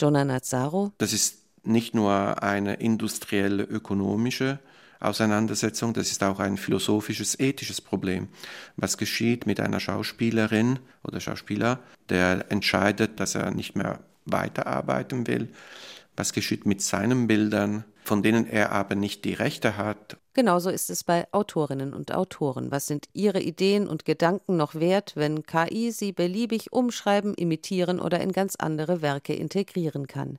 Jonah 0.00 0.24
Nazzaro. 0.24 0.92
Das 0.98 1.12
ist 1.12 1.38
nicht 1.64 1.94
nur 1.94 2.42
eine 2.42 2.74
industrielle, 2.74 3.64
ökonomische 3.64 4.60
Auseinandersetzung, 5.02 5.94
das 5.94 6.10
ist 6.10 6.22
auch 6.22 6.38
ein 6.38 6.56
philosophisches, 6.56 7.38
ethisches 7.38 7.80
Problem. 7.80 8.28
Was 8.76 8.96
geschieht 8.96 9.46
mit 9.46 9.60
einer 9.60 9.80
Schauspielerin 9.80 10.78
oder 11.02 11.20
Schauspieler, 11.20 11.80
der 12.08 12.50
entscheidet, 12.50 13.18
dass 13.18 13.34
er 13.34 13.50
nicht 13.50 13.76
mehr 13.76 14.00
weiterarbeiten 14.24 15.26
will? 15.26 15.48
Was 16.16 16.32
geschieht 16.32 16.66
mit 16.66 16.82
seinen 16.82 17.26
Bildern, 17.26 17.84
von 18.04 18.22
denen 18.22 18.46
er 18.46 18.72
aber 18.72 18.94
nicht 18.94 19.24
die 19.24 19.34
Rechte 19.34 19.76
hat. 19.76 20.16
Genauso 20.34 20.70
ist 20.70 20.88
es 20.88 21.04
bei 21.04 21.26
Autorinnen 21.30 21.92
und 21.92 22.14
Autoren. 22.14 22.70
Was 22.70 22.86
sind 22.86 23.06
ihre 23.12 23.40
Ideen 23.42 23.86
und 23.86 24.06
Gedanken 24.06 24.56
noch 24.56 24.74
wert, 24.74 25.12
wenn 25.14 25.44
KI 25.44 25.90
sie 25.90 26.12
beliebig 26.12 26.72
umschreiben, 26.72 27.34
imitieren 27.34 28.00
oder 28.00 28.20
in 28.20 28.32
ganz 28.32 28.56
andere 28.56 29.02
Werke 29.02 29.34
integrieren 29.34 30.06
kann? 30.06 30.38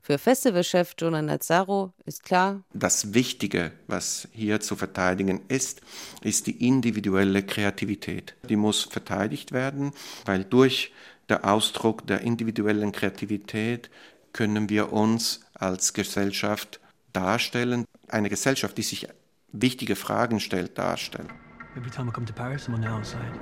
Für 0.00 0.16
Festivalchef 0.16 0.94
Jonah 0.98 1.20
Nazzaro 1.20 1.92
ist 2.06 2.24
klar, 2.24 2.62
das 2.72 3.12
Wichtige, 3.12 3.72
was 3.86 4.28
hier 4.32 4.60
zu 4.60 4.76
verteidigen 4.76 5.42
ist, 5.48 5.82
ist 6.22 6.46
die 6.46 6.66
individuelle 6.66 7.42
Kreativität. 7.42 8.34
Die 8.48 8.56
muss 8.56 8.84
verteidigt 8.84 9.52
werden, 9.52 9.92
weil 10.24 10.44
durch 10.44 10.90
den 11.28 11.44
Ausdruck 11.44 12.06
der 12.06 12.22
individuellen 12.22 12.92
Kreativität 12.92 13.90
können 14.32 14.70
wir 14.70 14.92
uns 14.92 15.40
als 15.52 15.92
Gesellschaft 15.92 16.80
darstellen, 17.12 17.84
eine 18.08 18.28
Gesellschaft, 18.30 18.76
die 18.78 18.82
sich 18.82 19.08
wichtige 19.54 19.96
Fragen 19.96 20.40
stellt, 20.40 20.76
darstellen. 20.76 21.28
Every 21.76 21.90
time 21.90 22.08
I 22.08 22.12
come 22.12 22.26
to 22.26 22.32
Paris, 22.32 22.68
I'm 22.68 22.74
on 22.74 22.82
the 22.82 22.88
outside. 22.88 23.32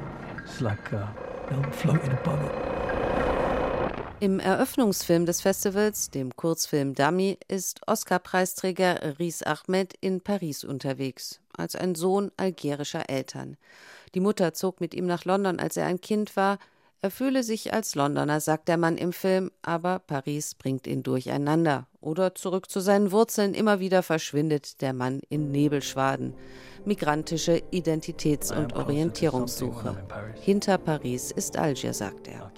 It's 0.45 0.61
like 0.61 0.93
uh, 0.93 1.07
I'm 1.51 1.71
floating 1.73 2.13
above 2.13 2.43
it. 2.45 2.83
Im 4.21 4.39
Eröffnungsfilm 4.39 5.27
des 5.27 5.41
Festivals, 5.41 6.11
dem 6.11 6.37
Kurzfilm 6.37 6.95
Dummy, 6.95 7.39
ist 7.49 7.81
Oscar-Preisträger 7.89 9.19
Riz 9.19 9.43
Ahmed 9.43 9.95
in 10.01 10.21
Paris 10.21 10.63
unterwegs, 10.63 11.41
als 11.57 11.75
ein 11.75 11.97
Sohn 11.97 12.31
algerischer 12.37 13.11
Eltern. 13.11 13.57
Die 14.15 14.21
Mutter 14.21 14.55
zog 14.55 14.81
mit 14.81 14.95
ihm 14.95 15.07
nach 15.07 15.25
London, 15.25 15.59
als 15.59 15.77
er 15.77 15.87
ein 15.87 16.01
Kind 16.01 16.37
war, 16.37 16.61
er 17.03 17.11
fühle 17.11 17.43
sich 17.43 17.75
als 17.75 17.97
Londoner, 17.97 18.41
sagt 18.41 18.69
der 18.69 18.77
Mann 18.77 18.97
im 18.97 19.13
Film, 19.13 19.51
aber 19.61 19.99
Paris 19.99 20.55
bringt 20.55 20.87
ihn 20.87 21.03
durcheinander. 21.03 21.89
Oder 22.01 22.37
zurück 22.37 22.71
zu 22.71 22.79
seinen 22.79 23.11
Wurzeln, 23.11 23.55
immer 23.55 23.81
wieder 23.81 24.05
verschwindet 24.05 24.81
der 24.81 24.93
Mann 24.93 25.21
in 25.29 25.51
Nebelschwaden. 25.51 26.35
Migrantische 26.85 27.61
Identitäts- 27.73 28.57
und 28.57 28.77
Orientierungssuche. 28.77 29.97
Hinter 30.41 30.79
Paris 30.79 31.33
ist 31.33 31.59
Algier, 31.59 31.93
sagt 31.93 32.29
er. 32.29 32.53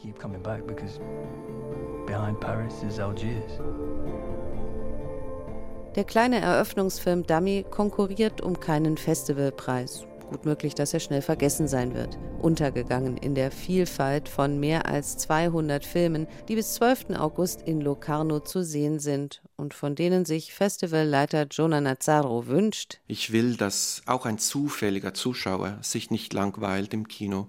Der 5.94 6.04
kleine 6.04 6.40
Eröffnungsfilm 6.40 7.26
Dummy 7.26 7.64
konkurriert 7.70 8.42
um 8.42 8.60
keinen 8.60 8.98
Festivalpreis. 8.98 10.06
Gut 10.30 10.46
möglich, 10.46 10.74
dass 10.74 10.94
er 10.94 11.00
schnell 11.00 11.22
vergessen 11.22 11.68
sein 11.68 11.94
wird. 11.94 12.18
Untergegangen 12.40 13.16
in 13.16 13.34
der 13.34 13.50
Vielfalt 13.50 14.28
von 14.28 14.58
mehr 14.58 14.86
als 14.86 15.16
200 15.18 15.84
Filmen, 15.84 16.26
die 16.48 16.56
bis 16.56 16.74
12. 16.74 17.10
August 17.16 17.62
in 17.62 17.80
Locarno 17.80 18.40
zu 18.40 18.64
sehen 18.64 18.98
sind 18.98 19.42
und 19.56 19.74
von 19.74 19.94
denen 19.94 20.24
sich 20.24 20.54
Festivalleiter 20.54 21.46
Jonah 21.50 21.80
Nazzaro 21.80 22.46
wünscht. 22.46 23.00
Ich 23.06 23.32
will, 23.32 23.56
dass 23.56 24.02
auch 24.06 24.26
ein 24.26 24.38
zufälliger 24.38 25.14
Zuschauer 25.14 25.78
sich 25.82 26.10
nicht 26.10 26.32
langweilt 26.32 26.94
im 26.94 27.06
Kino. 27.06 27.46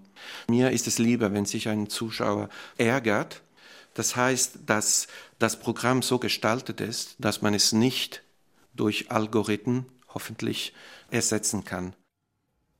Mir 0.50 0.72
ist 0.72 0.88
es 0.88 1.00
lieber, 1.00 1.34
wenn 1.34 1.46
sich 1.46 1.70
ein 1.70 1.90
Zuschauer 1.90 2.50
ärgert. 2.78 3.42
Das 3.94 4.16
heißt, 4.16 4.60
dass 4.66 5.08
das 5.40 5.58
Programm 5.58 6.02
so 6.02 6.20
gestaltet 6.20 6.82
ist, 6.82 7.16
dass 7.20 7.42
man 7.42 7.54
es 7.54 7.72
nicht 7.72 8.24
durch 8.76 9.10
Algorithmen 9.10 9.86
hoffentlich 10.14 10.74
ersetzen 11.10 11.64
kann. 11.64 11.96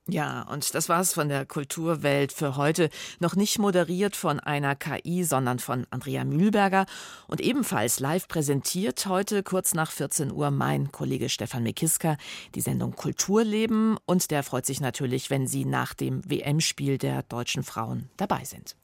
Ja, 0.08 0.42
und 0.42 0.72
das 0.76 0.88
war's 0.88 1.14
von 1.14 1.28
der 1.28 1.44
Kulturwelt 1.46 2.32
für 2.32 2.56
heute. 2.56 2.90
Noch 3.18 3.34
nicht 3.34 3.58
moderiert 3.58 4.14
von 4.14 4.38
einer 4.38 4.76
KI, 4.76 5.24
sondern 5.24 5.58
von 5.58 5.84
Andrea 5.90 6.24
Mühlberger 6.24 6.86
und 7.26 7.40
ebenfalls 7.40 7.98
live 7.98 8.28
präsentiert 8.28 9.06
heute 9.06 9.42
kurz 9.42 9.74
nach 9.74 9.90
14 9.90 10.30
Uhr 10.30 10.52
mein 10.52 10.92
Kollege 10.92 11.28
Stefan 11.28 11.64
Mekiska 11.64 12.18
die 12.54 12.60
Sendung 12.60 12.94
Kulturleben 12.94 13.96
und 14.06 14.30
der 14.30 14.44
freut 14.44 14.66
sich 14.66 14.80
natürlich, 14.80 15.28
wenn 15.30 15.48
Sie 15.48 15.64
nach 15.64 15.92
dem 15.92 16.22
WM-Spiel 16.30 16.98
der 16.98 17.24
deutschen 17.24 17.64
Frauen 17.64 18.08
dabei 18.16 18.44
sind. 18.44 18.76